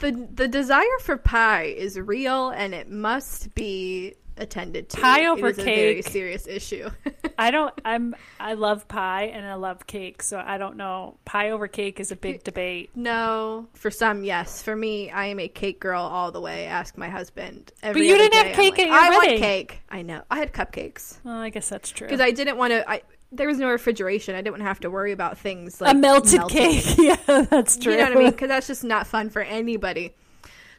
The, 0.00 0.28
the 0.32 0.48
desire 0.48 0.98
for 1.02 1.18
pie 1.18 1.64
is 1.64 2.00
real 2.00 2.48
and 2.48 2.74
it 2.74 2.90
must 2.90 3.54
be 3.54 4.14
attended 4.36 4.88
to. 4.90 5.00
Pie 5.00 5.22
It 5.22 5.26
over 5.26 5.48
is 5.48 5.58
a 5.58 5.64
very 5.64 6.02
serious 6.02 6.46
issue. 6.46 6.90
I 7.38 7.50
don't. 7.50 7.72
I'm. 7.84 8.14
I 8.38 8.54
love 8.54 8.86
pie 8.88 9.24
and 9.24 9.46
I 9.46 9.54
love 9.54 9.86
cake, 9.86 10.22
so 10.22 10.42
I 10.44 10.58
don't 10.58 10.76
know. 10.76 11.16
Pie 11.24 11.50
over 11.50 11.68
cake 11.68 12.00
is 12.00 12.10
a 12.12 12.16
big 12.16 12.44
debate. 12.44 12.90
no, 12.94 13.68
for 13.74 13.90
some, 13.90 14.24
yes. 14.24 14.62
For 14.62 14.74
me, 14.76 15.10
I 15.10 15.26
am 15.26 15.40
a 15.40 15.48
cake 15.48 15.80
girl 15.80 16.02
all 16.02 16.32
the 16.32 16.40
way. 16.40 16.66
Ask 16.66 16.96
my 16.96 17.08
husband. 17.08 17.72
Every 17.82 18.06
you 18.06 18.16
didn't 18.16 18.34
have 18.34 18.46
day, 18.46 18.50
I'm 18.50 18.56
cake 18.56 18.72
like, 18.72 18.80
at 18.80 18.86
your 18.88 18.96
I 18.96 19.08
wedding." 19.10 19.30
want 19.30 19.42
cake. 19.42 19.80
I 19.90 20.02
know. 20.02 20.22
I 20.30 20.38
had 20.38 20.52
cupcakes 20.52 21.18
Well, 21.24 21.36
I 21.36 21.50
guess 21.50 21.68
that's 21.68 21.90
true. 21.90 22.06
because 22.06 22.20
I 22.20 22.30
didn't 22.30 22.56
want 22.56 22.72
to. 22.72 22.88
I 22.88 23.02
there 23.32 23.48
was 23.48 23.58
no 23.58 23.68
refrigeration. 23.68 24.34
I 24.36 24.42
didn't 24.42 24.60
have 24.60 24.80
to 24.80 24.90
worry 24.90 25.12
about 25.12 25.38
things 25.38 25.80
like 25.80 25.92
a 25.92 25.98
melted, 25.98 26.38
melting. 26.38 26.70
cake. 26.80 26.98
yeah, 26.98 27.42
that's 27.50 27.76
true. 27.76 27.92
You 27.92 27.98
know 27.98 28.04
what 28.04 28.16
I 28.16 28.20
mean? 28.20 28.30
Because 28.30 28.48
that's 28.48 28.66
just 28.68 28.84
not 28.84 29.06
fun 29.06 29.28
for 29.30 29.42
anybody. 29.42 30.14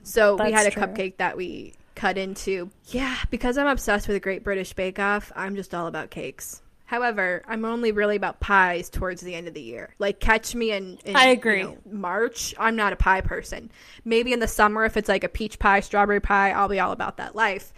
So 0.04 0.36
we 0.42 0.52
had 0.52 0.68
a 0.68 0.72
true. 0.72 0.84
cupcake 0.84 1.18
that 1.18 1.36
we 1.36 1.74
cut 2.06 2.18
into. 2.20 2.70
Yeah, 2.86 3.18
because 3.32 3.58
I'm 3.58 3.66
obsessed 3.66 4.08
with 4.08 4.16
the 4.16 4.20
Great 4.20 4.44
British 4.44 4.74
Bake 4.74 5.00
Off, 5.00 5.32
I'm 5.36 5.56
just 5.56 5.74
all 5.74 5.88
about 5.88 6.12
cakes. 6.12 6.62
However, 6.86 7.42
I'm 7.48 7.66
only 7.66 7.92
really 7.92 8.16
about 8.16 8.40
pies 8.40 8.92
towards 8.92 9.22
the 9.22 9.34
end 9.34 9.48
of 9.48 9.56
the 9.56 9.62
year. 9.62 9.96
Like, 9.98 10.20
catch 10.20 10.54
me 10.54 10.72
in, 10.72 11.00
in 11.04 11.16
I 11.16 11.30
agree. 11.30 11.62
you 11.62 11.64
know, 11.64 11.78
March. 11.90 12.54
I'm 12.60 12.76
not 12.76 12.94
a 12.94 12.96
pie 12.96 13.22
person. 13.22 13.72
Maybe 14.04 14.34
in 14.34 14.40
the 14.40 14.48
summer, 14.48 14.86
if 14.86 14.98
it's 14.98 15.10
like 15.10 15.24
a 15.24 15.30
peach 15.30 15.58
pie, 15.58 15.80
strawberry 15.80 16.20
pie, 16.20 16.52
I'll 16.52 16.68
be 16.68 16.80
all 16.80 16.92
about 16.92 17.18
that 17.18 17.36
life. 17.36 17.74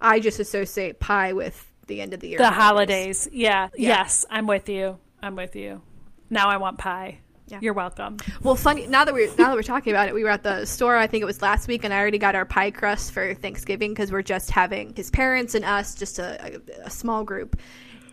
I 0.00 0.18
just 0.18 0.40
associate 0.40 0.98
pie 0.98 1.32
with 1.32 1.64
the 1.86 2.00
end 2.00 2.12
of 2.12 2.18
the 2.18 2.30
year. 2.30 2.38
the 2.38 2.50
holidays. 2.50 3.28
Yeah. 3.30 3.68
Yeah. 3.76 3.88
Yes, 3.88 4.26
I'm 4.28 4.48
with 4.48 4.68
you. 4.68 4.98
I'm 5.22 5.36
with 5.36 5.54
you. 5.54 5.80
Now 6.28 6.48
I 6.48 6.56
want 6.56 6.78
pie. 6.78 7.20
Yeah. 7.50 7.58
You're 7.60 7.74
welcome. 7.74 8.18
Well, 8.42 8.54
funny 8.54 8.86
now 8.86 9.04
that 9.04 9.12
we're 9.12 9.26
now 9.36 9.48
that 9.48 9.54
we're 9.54 9.62
talking 9.62 9.92
about 9.92 10.08
it, 10.08 10.14
we 10.14 10.22
were 10.22 10.30
at 10.30 10.44
the 10.44 10.64
store. 10.66 10.96
I 10.96 11.06
think 11.08 11.22
it 11.22 11.26
was 11.26 11.42
last 11.42 11.66
week, 11.66 11.84
and 11.84 11.92
I 11.92 11.98
already 11.98 12.18
got 12.18 12.34
our 12.36 12.44
pie 12.44 12.70
crust 12.70 13.10
for 13.12 13.34
Thanksgiving 13.34 13.90
because 13.90 14.12
we're 14.12 14.22
just 14.22 14.50
having 14.50 14.94
his 14.94 15.10
parents 15.10 15.54
and 15.56 15.64
us, 15.64 15.96
just 15.96 16.18
a, 16.20 16.56
a, 16.56 16.86
a 16.86 16.90
small 16.90 17.24
group. 17.24 17.58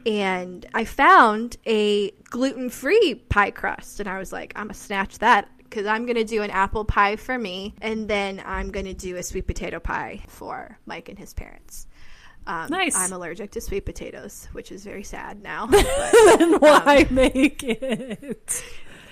And 0.08 0.66
I 0.74 0.86
found 0.86 1.58
a 1.68 2.12
gluten 2.30 2.70
free 2.70 3.16
pie 3.30 3.52
crust, 3.52 4.00
and 4.00 4.10
I 4.10 4.18
was 4.18 4.32
like, 4.34 4.54
I'm 4.56 4.66
gonna 4.66 4.74
snatch 4.74 5.20
that 5.20 5.50
because 5.58 5.86
I'm 5.86 6.06
gonna 6.06 6.24
do 6.24 6.42
an 6.42 6.50
apple 6.50 6.86
pie 6.86 7.18
for 7.18 7.38
me, 7.38 7.76
and 7.82 8.08
then 8.08 8.42
I'm 8.44 8.72
gonna 8.72 8.94
do 8.96 9.18
a 9.18 9.24
sweet 9.24 9.46
potato 9.46 9.80
pie 9.80 10.24
for 10.28 10.80
Mike 10.86 11.10
and 11.10 11.20
his 11.20 11.34
parents. 11.34 11.86
Um, 12.48 12.70
Nice. 12.70 12.96
I'm 12.96 13.12
allergic 13.12 13.52
to 13.52 13.62
sweet 13.62 13.86
potatoes, 13.86 14.48
which 14.54 14.72
is 14.72 14.86
very 14.86 15.04
sad 15.04 15.44
now. 15.44 15.66
then 15.66 16.60
why 16.60 17.06
make 17.10 17.62
it? 17.62 18.64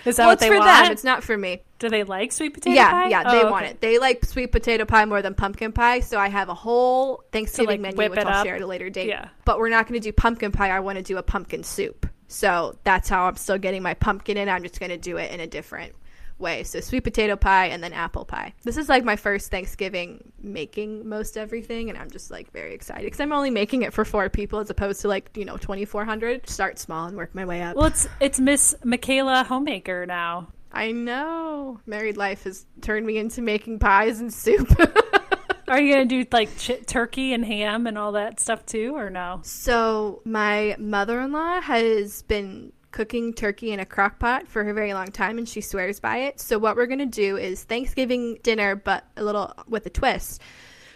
Is 0.06 0.18
that 0.18 0.24
well, 0.24 0.30
what 0.30 0.34
it's 0.34 0.42
they 0.42 0.50
for 0.50 0.60
want? 0.60 0.84
them. 0.84 0.92
It's 0.92 1.04
not 1.04 1.24
for 1.24 1.38
me. 1.38 1.64
Do 1.80 1.90
they 1.90 2.04
like 2.04 2.32
sweet 2.32 2.54
potato 2.54 2.76
yeah, 2.76 2.92
pie? 2.92 3.10
yeah, 3.10 3.24
Oh, 3.26 3.32
they 3.32 3.40
okay. 3.40 3.50
want 3.50 3.66
it. 3.66 3.82
They 3.82 4.00
like 4.00 4.24
sweet 4.24 4.52
potato 4.52 4.86
pie 4.86 5.06
more 5.06 5.22
than 5.22 5.34
pumpkin 5.34 5.72
pie, 5.72 6.00
so 6.00 6.18
I 6.20 6.30
have 6.30 6.50
a 6.50 6.54
whole 6.54 7.24
Thanksgiving 7.32 7.82
like, 7.82 7.96
menu, 7.96 8.12
which 8.12 8.20
I'll 8.20 8.28
up. 8.28 8.46
share 8.46 8.56
at 8.56 8.62
a 8.62 8.68
later 8.68 8.90
date. 8.90 9.08
Yeah. 9.08 9.30
But 9.44 9.60
we're 9.60 9.70
not 9.70 9.88
going 9.88 10.00
to 10.00 10.04
do 10.08 10.14
pumpkin 10.14 10.52
pie. 10.52 10.70
I 10.70 10.80
want 10.80 10.98
to 10.98 11.04
do 11.04 11.18
a 11.18 11.24
pumpkin 11.24 11.64
soup. 11.64 12.08
So 12.28 12.78
that's 12.84 13.10
how 13.10 13.26
I'm 13.26 13.36
still 13.36 13.58
getting 13.58 13.84
my 13.84 13.94
pumpkin 13.94 14.38
in. 14.38 14.48
I'm 14.50 14.64
just 14.64 14.80
going 14.80 14.90
to 14.90 14.98
do 14.98 15.18
it 15.18 15.32
in 15.32 15.40
a 15.40 15.48
different 15.48 15.94
way. 16.38 16.64
So 16.64 16.80
sweet 16.80 17.04
potato 17.04 17.36
pie 17.36 17.68
and 17.68 17.84
then 17.84 17.94
apple 17.94 18.26
pie. 18.26 18.54
This 18.64 18.78
is 18.78 18.90
like 18.90 19.04
my 19.04 19.16
first 19.16 19.52
Thanksgiving 19.52 20.32
making 20.42 21.08
most 21.08 21.38
everything, 21.38 21.90
and 21.90 21.98
I'm 21.98 22.10
just 22.10 22.32
like 22.32 22.52
very 22.52 22.74
excited 22.74 23.04
because 23.04 23.20
I'm 23.20 23.32
only 23.32 23.50
making 23.52 23.84
it 23.84 23.94
for 23.94 24.06
four 24.06 24.30
people 24.30 24.60
as 24.60 24.70
opposed 24.70 25.02
to 25.02 25.08
like 25.08 25.30
you 25.36 25.46
know 25.46 25.58
2,400. 25.58 26.48
Start 26.50 26.80
small 26.80 27.08
and 27.08 27.18
work 27.18 27.34
my 27.34 27.46
way 27.46 27.62
up. 27.62 27.76
Well, 27.76 27.86
it's 27.88 28.08
it's 28.20 28.40
Miss 28.40 28.76
Michaela 28.84 29.44
Homemaker 29.44 30.06
now. 30.06 30.48
I 30.72 30.92
know. 30.92 31.80
Married 31.86 32.18
life 32.18 32.44
has 32.44 32.66
turned 32.82 33.06
me 33.06 33.18
into 33.18 33.42
making 33.42 33.80
pies 33.80 34.20
and 34.20 34.34
soup. 34.34 34.70
Are 35.68 35.80
you 35.80 35.94
gonna 35.94 36.06
do 36.06 36.26
like 36.32 36.56
ch- 36.58 36.86
turkey 36.86 37.34
and 37.34 37.44
ham 37.44 37.88
and 37.88 37.98
all 37.98 38.12
that 38.12 38.40
stuff 38.40 38.66
too, 38.66 38.96
or 38.96 39.10
no? 39.10 39.40
So 39.44 40.22
my 40.26 40.76
mother-in-law 40.78 41.62
has 41.62 42.22
been 42.24 42.72
cooking 42.96 43.34
turkey 43.34 43.74
in 43.74 43.80
a 43.82 43.86
crock 43.86 44.20
pot 44.20 44.48
for 44.48 44.62
a 44.62 44.74
very 44.74 44.94
long 44.94 45.12
time 45.12 45.38
and 45.38 45.48
she 45.48 45.60
swears 45.60 46.00
by 46.00 46.18
it. 46.20 46.40
So 46.40 46.58
what 46.58 46.78
we're 46.78 46.86
going 46.88 47.00
to 47.00 47.06
do 47.06 47.36
is 47.36 47.62
Thanksgiving 47.62 48.40
dinner 48.42 48.74
but 48.78 49.04
a 49.18 49.24
little 49.24 49.54
with 49.68 49.86
a 49.86 49.90
twist. 49.90 50.42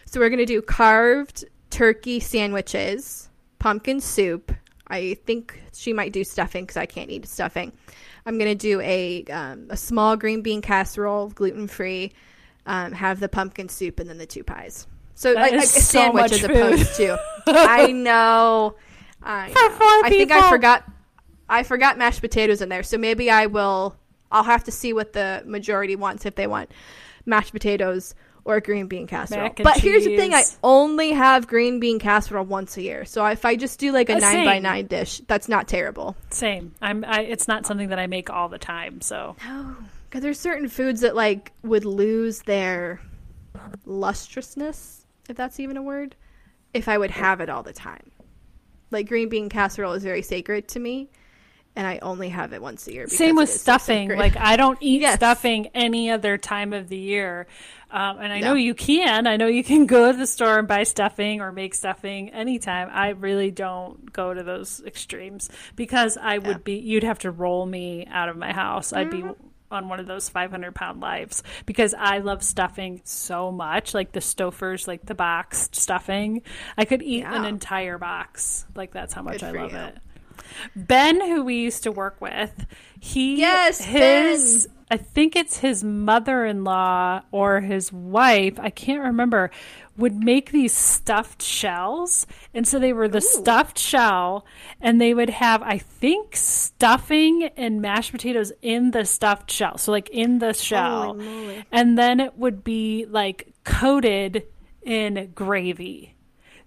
So 0.05 0.21
we're 0.21 0.29
going 0.29 0.39
to 0.39 0.45
do 0.45 0.61
carved 0.61 1.43
turkey 1.69 2.21
sandwiches, 2.21 3.29
pumpkin 3.59 3.99
soup. 3.99 4.53
I 4.87 5.17
think 5.25 5.61
she 5.73 5.91
might 5.91 6.13
do 6.13 6.23
stuffing 6.23 6.65
cuz 6.65 6.77
I 6.77 6.85
can't 6.85 7.09
eat 7.11 7.27
stuffing. 7.27 7.73
I'm 8.25 8.37
going 8.37 8.49
to 8.49 8.55
do 8.55 8.79
a 8.79 9.25
um, 9.25 9.67
a 9.69 9.77
small 9.77 10.15
green 10.15 10.41
bean 10.41 10.61
casserole, 10.61 11.29
gluten-free, 11.29 12.13
um, 12.65 12.93
have 12.93 13.19
the 13.19 13.27
pumpkin 13.29 13.67
soup 13.67 13.99
and 13.99 14.09
then 14.09 14.17
the 14.17 14.25
two 14.25 14.45
pies. 14.45 14.87
So 15.15 15.33
That 15.33 15.41
like, 15.41 15.51
like 15.51 15.63
a 15.63 15.67
so 15.67 15.79
sandwich 15.81 16.31
as 16.31 16.41
food. 16.41 16.51
opposed 16.51 16.95
to 16.95 17.19
I 17.47 17.91
know. 17.91 18.75
I 19.21 19.49
know. 19.49 19.53
I 20.05 20.09
think 20.09 20.31
I 20.31 20.49
forgot. 20.49 20.85
I 21.49 21.63
forgot 21.63 21.97
mashed 21.97 22.21
potatoes 22.21 22.61
in 22.61 22.69
there, 22.69 22.83
so 22.83 22.97
maybe 22.97 23.29
I 23.29 23.47
will. 23.47 23.95
I'll 24.31 24.43
have 24.43 24.63
to 24.65 24.71
see 24.71 24.93
what 24.93 25.13
the 25.13 25.41
majority 25.45 25.95
wants 25.95 26.25
if 26.25 26.35
they 26.35 26.45
want 26.47 26.71
mashed 27.25 27.51
potatoes 27.51 28.13
or 28.45 28.59
green 28.61 28.87
bean 28.87 29.07
casserole. 29.07 29.51
But 29.57 29.77
here's 29.77 30.05
the 30.05 30.15
thing: 30.15 30.33
I 30.33 30.43
only 30.63 31.11
have 31.11 31.47
green 31.47 31.79
bean 31.79 31.99
casserole 31.99 32.45
once 32.45 32.77
a 32.77 32.81
year. 32.81 33.05
So 33.05 33.25
if 33.25 33.43
I 33.45 33.55
just 33.55 33.79
do 33.79 33.91
like 33.91 34.09
a 34.09 34.15
Uh, 34.15 34.19
nine 34.19 34.45
by 34.45 34.59
nine 34.59 34.87
dish, 34.87 35.21
that's 35.27 35.49
not 35.49 35.67
terrible. 35.67 36.15
Same. 36.29 36.73
I'm. 36.81 37.03
I, 37.05 37.21
it's 37.21 37.47
not 37.47 37.65
something 37.65 37.89
that 37.89 37.99
I 37.99 38.07
make 38.07 38.29
all 38.29 38.49
the 38.49 38.59
time. 38.59 39.01
So 39.01 39.35
No, 39.45 39.75
because 40.09 40.21
there's 40.21 40.39
certain 40.39 40.69
foods 40.69 41.01
that 41.01 41.15
like 41.15 41.51
would 41.63 41.85
lose 41.85 42.43
their 42.43 43.01
lustrousness, 43.85 45.05
if 45.27 45.35
that's 45.35 45.59
even 45.59 45.77
a 45.77 45.81
word, 45.81 46.15
if 46.73 46.87
I 46.87 46.97
would 46.97 47.11
have 47.11 47.41
it 47.41 47.49
all 47.49 47.63
the 47.63 47.73
time. 47.73 48.11
Like 48.91 49.07
green 49.07 49.29
bean 49.29 49.49
casserole 49.49 49.93
is 49.93 50.03
very 50.03 50.21
sacred 50.21 50.67
to 50.69 50.79
me, 50.79 51.09
and 51.75 51.87
I 51.87 51.99
only 52.01 52.29
have 52.29 52.51
it 52.53 52.61
once 52.61 52.87
a 52.87 52.93
year. 52.93 53.07
same 53.07 53.35
with 53.35 53.49
stuffing. 53.49 54.09
like 54.15 54.35
I 54.37 54.55
don't 54.57 54.77
eat 54.81 55.01
Yes. 55.01 55.15
stuffing 55.15 55.67
any 55.73 56.09
other 56.11 56.37
time 56.37 56.73
of 56.73 56.89
the 56.89 56.97
year. 56.97 57.47
Um, 57.91 58.19
and 58.19 58.31
I 58.31 58.39
No. 58.39 58.49
know 58.49 58.53
you 58.55 58.75
can. 58.75 59.25
I 59.25 59.37
know 59.37 59.47
you 59.47 59.63
can 59.63 59.85
go 59.87 60.11
to 60.11 60.17
the 60.17 60.27
store 60.27 60.59
and 60.59 60.67
buy 60.67 60.83
stuffing 60.83 61.41
or 61.41 61.51
make 61.51 61.73
stuffing 61.73 62.29
anytime. 62.29 62.89
I 62.91 63.09
really 63.09 63.49
don't 63.49 64.11
go 64.13 64.33
to 64.33 64.43
those 64.43 64.81
extremes 64.85 65.49
because 65.75 66.15
I 66.17 66.37
would 66.37 66.63
be. 66.63 66.73
You'd 66.75 67.03
have 67.03 67.19
to 67.19 67.31
roll 67.31 67.65
me 67.65 68.05
out 68.11 68.29
of 68.29 68.37
my 68.37 68.51
house. 68.53 68.93
I'd 68.93 69.09
Mm-hmm. 69.09 69.27
be 69.29 69.33
on 69.71 69.87
one 69.87 69.99
of 69.99 70.07
those 70.07 70.27
500 70.29 70.73
pound 70.73 70.99
lives 70.99 71.43
because 71.67 71.93
I 71.93 72.19
love 72.19 72.41
stuffing 72.43 73.01
so 73.03 73.51
much, 73.51 73.93
like 73.93 74.11
the 74.11 74.19
Stouffer's, 74.19 74.87
like 74.87 75.05
the 75.05 75.13
boxed 75.13 75.75
stuffing. 75.75 76.41
I 76.75 76.85
could 76.85 77.03
eat 77.03 77.23
an 77.23 77.45
entire 77.45 77.97
box. 77.99 78.65
Like 78.75 78.91
that's 78.91 79.13
how 79.13 79.21
much 79.21 79.43
I 79.43 79.51
love 79.51 79.71
you. 79.71 79.77
it. 79.77 79.97
Ben, 80.75 81.19
who 81.21 81.43
we 81.43 81.55
used 81.55 81.83
to 81.83 81.91
work 81.91 82.19
with, 82.19 82.65
he 82.99 83.37
Yes, 83.37 83.83
his 83.83 84.67
I 84.91 84.97
think 84.97 85.35
it's 85.35 85.59
his 85.59 85.83
mother-in-law 85.83 87.21
or 87.31 87.61
his 87.61 87.93
wife, 87.93 88.59
I 88.59 88.71
can't 88.71 89.03
remember, 89.03 89.51
would 89.97 90.15
make 90.15 90.51
these 90.51 90.73
stuffed 90.73 91.43
shells. 91.43 92.25
And 92.55 92.67
so 92.67 92.79
they 92.79 92.91
were 92.93 93.07
the 93.07 93.21
stuffed 93.21 93.77
shell 93.77 94.45
and 94.81 94.99
they 94.99 95.13
would 95.13 95.29
have 95.29 95.61
I 95.61 95.77
think 95.77 96.35
stuffing 96.35 97.51
and 97.55 97.81
mashed 97.81 98.11
potatoes 98.11 98.51
in 98.63 98.91
the 98.91 99.05
stuffed 99.05 99.51
shell. 99.51 99.77
So 99.77 99.91
like 99.91 100.09
in 100.09 100.39
the 100.39 100.53
shell. 100.53 101.19
And 101.71 101.97
then 101.97 102.19
it 102.19 102.37
would 102.37 102.63
be 102.63 103.05
like 103.05 103.53
coated 103.63 104.45
in 104.81 105.31
gravy. 105.35 106.15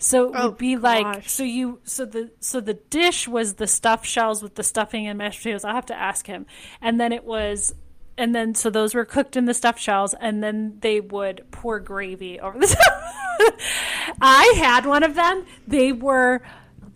So 0.02 0.28
it 0.28 0.32
Oh, 0.36 0.48
would 0.48 0.58
be 0.58 0.76
like 0.76 1.04
gosh. 1.04 1.30
so 1.30 1.44
you 1.44 1.78
so 1.84 2.04
the 2.04 2.30
so 2.40 2.60
the 2.60 2.74
dish 2.74 3.28
was 3.28 3.54
the 3.54 3.66
stuffed 3.68 4.04
shells 4.06 4.42
with 4.42 4.56
the 4.56 4.62
stuffing 4.64 5.06
and 5.06 5.16
mashed 5.16 5.38
potatoes. 5.38 5.64
I'll 5.64 5.74
have 5.76 5.86
to 5.86 5.94
ask 5.98 6.26
him. 6.26 6.44
And 6.80 7.00
then 7.00 7.12
it 7.12 7.24
was 7.24 7.74
and 8.18 8.34
then 8.34 8.54
so 8.54 8.68
those 8.68 8.94
were 8.94 9.04
cooked 9.04 9.36
in 9.36 9.44
the 9.44 9.54
stuffed 9.54 9.78
shells 9.78 10.12
and 10.20 10.42
then 10.42 10.78
they 10.80 11.00
would 11.00 11.44
pour 11.52 11.78
gravy 11.80 12.40
over 12.40 12.58
the 12.58 12.66
top. 12.66 13.54
I 14.20 14.54
had 14.56 14.86
one 14.86 15.02
of 15.04 15.14
them. 15.14 15.44
They 15.66 15.92
were 15.92 16.42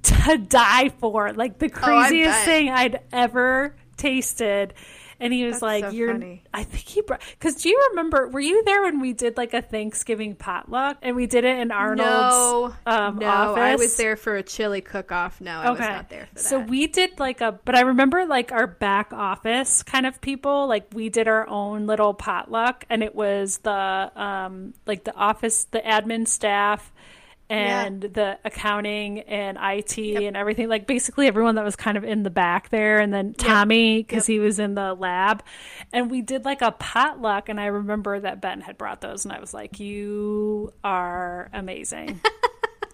to 0.03 0.38
die 0.38 0.90
for. 1.01 1.33
Like 1.33 1.59
the 1.59 1.66
Oh, 1.66 1.71
craziest 1.71 2.31
bet. 2.38 2.45
thing 2.45 2.71
I'd 2.71 3.01
ever 3.12 3.75
tasted. 3.97 4.75
And 5.18 5.33
he 5.33 5.44
was 5.44 5.55
That's 5.55 5.62
like, 5.62 5.85
so 5.85 5.90
"You're." 5.90 6.12
funny. 6.12 6.42
I 6.52 6.64
think 6.64 6.87
he 6.87 7.00
brought. 7.02 7.22
Because 7.31 7.57
do 7.57 7.68
you 7.68 7.88
remember? 7.90 8.29
Were 8.29 8.40
you 8.40 8.62
there 8.64 8.83
when 8.83 9.00
we 9.00 9.12
did 9.12 9.37
like 9.37 9.55
a 9.55 9.62
Thanksgiving 9.62 10.35
potluck 10.35 10.98
and 11.02 11.16
we 11.16 11.26
did 11.26 11.44
it 11.44 11.59
in 11.59 11.70
Arnold's 11.70 12.02
no, 12.05 12.74
um, 12.87 13.18
no, 13.18 13.26
office? 13.26 13.61
I 13.61 13.76
was 13.76 13.96
there 13.96 14.16
for 14.16 14.37
a 14.37 14.42
chili 14.42 14.81
cook-off. 14.81 15.40
No, 15.40 15.52
I 15.52 15.70
was 15.70 15.81
not 15.81 16.09
there 16.09 16.26
for 16.26 16.35
that. 16.35 16.40
So 16.40 16.59
we 16.61 16.87
did 16.87 17.18
like 17.18 17.40
a, 17.40 17.52
but 17.52 17.74
I 17.74 17.81
remember 17.81 18.26
like 18.26 18.52
our 18.52 18.66
back 18.66 19.12
office 19.12 19.83
kind 19.83 20.07
of 20.07 20.20
people, 20.20 20.66
like 20.66 20.87
we 20.92 21.09
did 21.09 21.29
our 21.29 21.48
own 21.48 21.87
little 21.87 22.14
potluck 22.14 22.85
and 22.90 23.02
it 23.02 23.14
was 23.14 23.59
the, 23.59 23.70
um, 23.70 24.74
like 24.87 25.05
the 25.05 25.14
office, 25.14 25.64
the 25.64 25.81
admin 25.81 26.29
staff 26.29 26.92
and 27.49 28.01
the 28.03 28.39
accounting 28.45 29.21
and 29.21 29.57
IT 29.61 29.99
and 29.99 30.37
everything, 30.37 30.69
like 30.69 30.87
basically 30.87 31.29
everyone 31.29 31.55
that 31.55 31.65
was 31.65 31.77
kind 31.77 31.97
of 31.97 32.05
in 32.05 32.23
the 32.23 32.31
back 32.31 32.71
there. 32.71 32.99
And 32.99 33.15
then 33.15 33.35
Tommy, 33.35 34.03
cause 34.03 34.27
he 34.27 34.39
was 34.39 34.59
in 34.59 34.75
the 34.75 34.95
lab 34.95 35.43
and 35.93 36.11
we 36.11 36.23
did 36.23 36.45
like 36.45 36.63
a 36.63 36.73
potluck. 36.73 37.49
And 37.49 37.61
I 37.61 37.67
remember 37.67 38.19
that 38.19 38.41
Ben 38.41 38.61
had 38.61 38.77
brought 38.77 39.01
those 39.01 39.25
and 39.25 39.33
I 39.33 39.41
was 39.41 39.55
like, 39.55 39.79
you 39.79 40.73
are 40.83 41.49
amazing. 41.53 42.21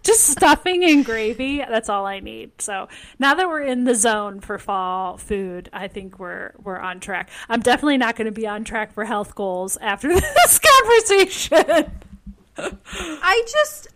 just 0.03 0.27
stuffing 0.27 0.85
and 0.85 1.05
gravy. 1.05 1.59
That's 1.59 1.89
all 1.89 2.07
I 2.07 2.21
need. 2.21 2.61
So 2.61 2.89
now 3.19 3.35
that 3.35 3.49
we're 3.49 3.63
in 3.63 3.85
the 3.85 3.95
zone 3.95 4.41
for 4.41 4.59
fall 4.59 5.17
food, 5.17 5.71
I 5.73 5.89
think 5.89 6.19
we're 6.19 6.53
we're 6.63 6.79
on 6.79 7.01
track. 7.01 7.31
I'm 7.49 7.61
definitely 7.61 7.99
not 7.99 8.17
going 8.17 8.27
to 8.27 8.33
be 8.33 8.47
on 8.47 8.65
track 8.65 8.93
for 8.93 9.05
health 9.05 9.35
goals 9.35 9.77
after 9.81 10.09
this 10.21 10.59
conversation. 10.59 11.93
I 12.57 13.45
just 13.51 13.89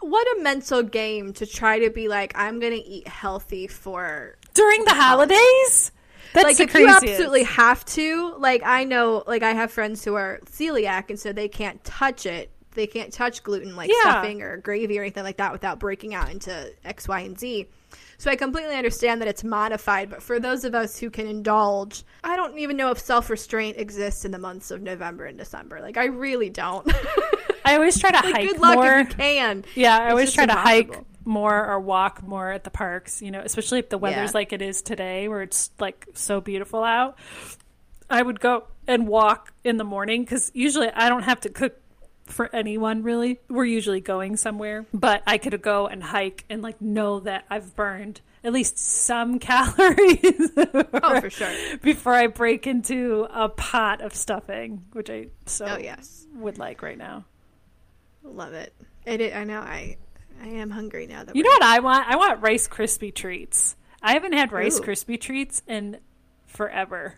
what 0.00 0.26
a 0.38 0.42
mental 0.42 0.82
game 0.82 1.32
to 1.34 1.46
try 1.46 1.78
to 1.80 1.90
be 1.90 2.08
like 2.08 2.32
I'm 2.36 2.60
going 2.60 2.72
to 2.72 2.84
eat 2.84 3.06
healthy 3.08 3.66
for 3.66 4.36
during 4.54 4.84
the 4.84 4.94
holidays. 4.94 5.92
That's 6.34 6.44
like 6.44 6.60
if 6.60 6.74
you 6.74 6.86
absolutely 6.88 7.44
have 7.44 7.84
to 7.86 8.34
like 8.38 8.62
i 8.64 8.84
know 8.84 9.24
like 9.26 9.42
i 9.42 9.52
have 9.52 9.72
friends 9.72 10.04
who 10.04 10.14
are 10.14 10.40
celiac 10.44 11.08
and 11.08 11.18
so 11.18 11.32
they 11.32 11.48
can't 11.48 11.82
touch 11.84 12.26
it. 12.26 12.50
They 12.72 12.86
can't 12.86 13.12
touch 13.12 13.42
gluten 13.42 13.74
like 13.76 13.88
Yeah. 13.90 14.10
stuffing 14.10 14.42
or 14.42 14.58
gravy 14.58 14.98
or 14.98 15.02
anything 15.02 15.24
like 15.24 15.38
that 15.38 15.52
without 15.52 15.80
breaking 15.80 16.14
out 16.14 16.30
into 16.30 16.72
x 16.84 17.08
y 17.08 17.20
and 17.20 17.38
z. 17.38 17.66
So 18.18 18.30
i 18.30 18.36
completely 18.36 18.74
understand 18.76 19.20
that 19.22 19.28
it's 19.28 19.42
modified 19.42 20.10
but 20.10 20.22
for 20.22 20.38
those 20.38 20.64
of 20.64 20.74
us 20.74 20.98
who 20.98 21.08
can 21.08 21.26
indulge 21.26 22.04
i 22.22 22.36
don't 22.36 22.58
even 22.58 22.76
know 22.76 22.90
if 22.90 22.98
self-restraint 22.98 23.78
exists 23.78 24.24
in 24.26 24.30
the 24.30 24.38
months 24.38 24.70
of 24.70 24.82
november 24.82 25.24
and 25.24 25.38
december. 25.38 25.80
Like 25.80 25.96
i 25.96 26.04
really 26.06 26.50
don't 26.50 26.86
I 27.68 27.74
always 27.74 27.98
try 27.98 28.10
to 28.10 28.16
like 28.26 28.34
hike 28.34 28.48
good 28.48 28.60
luck 28.60 28.74
more. 28.76 28.98
if 28.98 29.08
you 29.10 29.14
can 29.14 29.64
Yeah, 29.74 29.96
I 29.98 30.04
It's 30.04 30.10
always 30.10 30.32
try 30.32 30.46
to 30.46 30.54
hike 30.54 30.98
more 31.24 31.66
or 31.66 31.78
walk 31.80 32.22
more 32.26 32.50
at 32.50 32.64
the 32.64 32.70
parks, 32.70 33.20
you 33.20 33.30
know, 33.30 33.40
especially 33.44 33.78
if 33.78 33.90
the 33.90 33.98
weather's 33.98 34.30
Yeah. 34.30 34.34
like 34.38 34.52
it 34.52 34.62
is 34.62 34.80
today 34.82 35.28
where 35.28 35.42
it's 35.42 35.70
like 35.78 36.06
so 36.14 36.40
beautiful 36.40 36.82
out. 36.82 37.18
I 38.10 38.22
would 38.22 38.40
go 38.40 38.64
and 38.86 39.06
walk 39.06 39.52
in 39.64 39.76
the 39.76 39.84
morning 39.84 40.24
cuz 40.24 40.50
usually 40.54 40.88
I 40.90 41.08
don't 41.10 41.24
have 41.24 41.40
to 41.42 41.50
cook 41.50 41.74
for 42.24 42.48
anyone 42.54 43.02
really. 43.02 43.40
We're 43.48 43.64
usually 43.66 44.00
going 44.00 44.36
somewhere, 44.36 44.86
but 44.94 45.22
I 45.26 45.36
could 45.38 45.60
go 45.60 45.86
and 45.86 46.02
hike 46.02 46.44
and 46.48 46.62
like 46.62 46.80
know 46.80 47.20
that 47.20 47.44
I've 47.50 47.76
burned 47.76 48.20
at 48.44 48.52
least 48.52 48.78
some 48.78 49.38
calories 49.50 50.50
oh 50.56 51.20
for 51.20 51.28
sure 51.30 51.52
before 51.82 52.14
I 52.14 52.28
break 52.28 52.66
into 52.66 53.26
a 53.30 53.48
pot 53.50 54.00
of 54.00 54.14
stuffing, 54.14 54.84
which 54.92 55.10
I 55.10 55.26
so 55.44 55.66
oh 55.66 55.78
yes 55.78 56.26
would 56.34 56.56
like 56.58 56.80
right 56.82 56.96
now. 56.98 57.24
Love 58.34 58.52
it 58.52 58.74
it, 59.06 59.34
i 59.34 59.44
know 59.44 59.60
i 59.60 59.96
i 60.42 60.46
am 60.46 60.70
hungry 60.70 61.06
now 61.06 61.24
that 61.24 61.34
You 61.34 61.42
know 61.42 61.50
what 61.50 61.62
I 61.62 61.80
want? 61.80 62.08
I 62.08 62.16
want 62.16 62.40
Rice 62.42 62.68
Krispie 62.68 63.12
treats. 63.14 63.74
I 64.00 64.12
haven't 64.12 64.34
had 64.34 64.52
Rice 64.52 64.78
Ooh. 64.78 64.82
Krispie 64.82 65.20
treats 65.20 65.62
in 65.66 65.98
forever. 66.46 67.14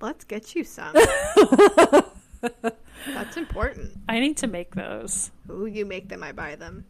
Let's 0.00 0.24
get 0.24 0.54
you 0.54 0.62
some. 0.62 0.94
That's 3.08 3.36
important. 3.36 3.92
I 4.08 4.20
need 4.20 4.36
to 4.38 4.46
make 4.46 4.74
those. 4.74 5.30
Ooh, 5.50 5.66
you 5.66 5.84
make 5.86 6.08
them, 6.08 6.22
I 6.22 6.32
buy 6.32 6.54
them. 6.56 6.84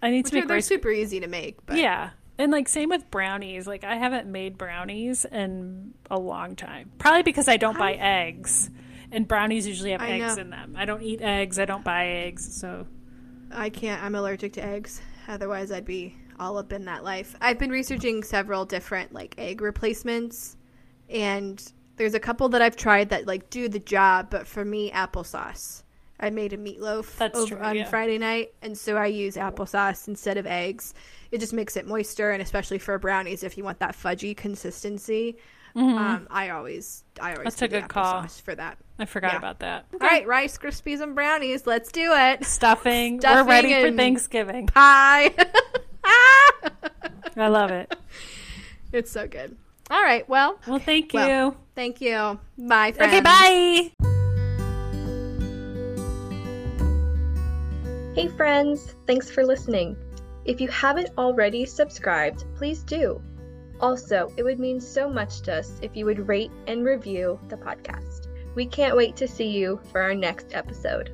I 0.00 0.10
need 0.10 0.24
Which 0.24 0.32
to 0.32 0.38
are, 0.38 0.40
make 0.40 0.48
they're 0.48 0.56
rice. 0.56 0.66
super 0.66 0.90
easy 0.90 1.20
to 1.20 1.28
make. 1.28 1.64
But 1.64 1.76
yeah, 1.76 2.10
and 2.38 2.50
like 2.50 2.68
same 2.68 2.88
with 2.88 3.08
brownies. 3.10 3.66
Like 3.66 3.84
I 3.84 3.96
haven't 3.96 4.26
made 4.26 4.58
brownies 4.58 5.24
in 5.24 5.94
a 6.10 6.18
long 6.18 6.56
time. 6.56 6.90
Probably 6.98 7.22
because 7.22 7.46
I 7.48 7.56
don't 7.56 7.78
buy 7.78 7.92
eggs, 7.92 8.68
and 9.12 9.28
brownies 9.28 9.66
usually 9.66 9.92
have 9.92 10.02
I 10.02 10.12
eggs 10.12 10.36
know. 10.36 10.42
in 10.42 10.50
them. 10.50 10.74
I 10.76 10.84
don't 10.84 11.02
eat 11.02 11.20
eggs. 11.20 11.58
I 11.58 11.64
don't 11.64 11.84
buy 11.84 12.06
eggs. 12.06 12.56
So 12.56 12.86
I 13.52 13.70
can't. 13.70 14.02
I'm 14.02 14.14
allergic 14.14 14.54
to 14.54 14.64
eggs. 14.64 15.00
Otherwise, 15.28 15.70
I'd 15.70 15.84
be 15.84 16.16
all 16.40 16.58
up 16.58 16.72
in 16.72 16.86
that 16.86 17.04
life. 17.04 17.36
I've 17.40 17.58
been 17.58 17.70
researching 17.70 18.24
several 18.24 18.64
different 18.64 19.12
like 19.12 19.34
egg 19.38 19.60
replacements, 19.60 20.56
and 21.08 21.62
there's 21.96 22.14
a 22.14 22.20
couple 22.20 22.48
that 22.48 22.62
I've 22.62 22.76
tried 22.76 23.10
that 23.10 23.26
like 23.26 23.50
do 23.50 23.68
the 23.68 23.78
job. 23.78 24.28
But 24.30 24.46
for 24.48 24.64
me, 24.64 24.90
applesauce. 24.90 25.84
I 26.18 26.30
made 26.30 26.52
a 26.52 26.56
meatloaf 26.56 27.16
That's 27.16 27.36
over 27.36 27.56
true, 27.56 27.64
on 27.64 27.76
yeah. 27.76 27.88
Friday 27.88 28.16
night, 28.16 28.54
and 28.62 28.78
so 28.78 28.96
I 28.96 29.06
use 29.06 29.34
applesauce 29.34 30.06
instead 30.06 30.36
of 30.36 30.46
eggs. 30.46 30.94
It 31.32 31.38
just 31.38 31.52
makes 31.52 31.76
it 31.76 31.86
moister, 31.86 32.30
and 32.30 32.40
especially 32.40 32.78
for 32.78 32.96
brownies, 32.98 33.42
if 33.42 33.58
you 33.58 33.64
want 33.64 33.80
that 33.80 33.96
fudgy 33.96 34.36
consistency, 34.36 35.36
um, 35.74 36.26
I 36.30 36.50
always, 36.50 37.04
I 37.20 37.32
always 37.34 37.38
Mm-hmm. 37.38 37.44
That's 37.44 37.62
a 37.62 37.68
good 37.68 37.88
call. 37.88 38.26
for 38.28 38.54
that. 38.54 38.78
I 38.98 39.04
forgot 39.06 39.32
Yeah. 39.32 39.38
about 39.38 39.58
that. 39.60 39.86
All 39.92 39.98
right, 40.00 40.26
Rice 40.26 40.58
Krispies 40.58 41.00
and 41.00 41.14
brownies. 41.14 41.66
Let's 41.66 41.90
do 41.90 42.12
it. 42.12 42.44
Stuffing. 42.44 43.20
We're 43.22 43.44
ready 43.44 43.74
for 43.82 43.90
Thanksgiving. 43.96 44.66
Pie. 44.68 45.34
I 46.04 47.48
love 47.48 47.70
it. 47.70 47.94
it's 48.92 49.10
so 49.10 49.26
good. 49.26 49.56
All 49.90 50.02
right. 50.02 50.28
Well, 50.28 50.58
Well, 50.66 50.78
thank 50.78 51.12
you. 51.14 51.18
Well, 51.20 51.56
thank 51.74 52.00
you. 52.00 52.38
Bye. 52.58 52.92
Friends. 52.92 53.12
okay, 53.12 53.20
bye. 53.20 54.08
Hey 58.14 58.28
friends, 58.28 58.94
thanks 59.06 59.30
for 59.30 59.42
listening. 59.44 59.96
If 60.44 60.60
you 60.60 60.68
haven't 60.68 61.08
already 61.16 61.64
subscribed, 61.64 62.44
please 62.56 62.82
do. 62.82 63.22
Also, 63.82 64.32
it 64.36 64.44
would 64.44 64.60
mean 64.60 64.80
so 64.80 65.10
much 65.10 65.42
to 65.42 65.54
us 65.54 65.78
if 65.82 65.96
you 65.96 66.04
would 66.06 66.28
rate 66.28 66.52
and 66.68 66.84
review 66.84 67.38
the 67.48 67.56
podcast. 67.56 68.28
We 68.54 68.64
can't 68.64 68.96
wait 68.96 69.16
to 69.16 69.26
see 69.26 69.48
you 69.48 69.80
for 69.90 70.00
our 70.00 70.14
next 70.14 70.54
episode. 70.54 71.10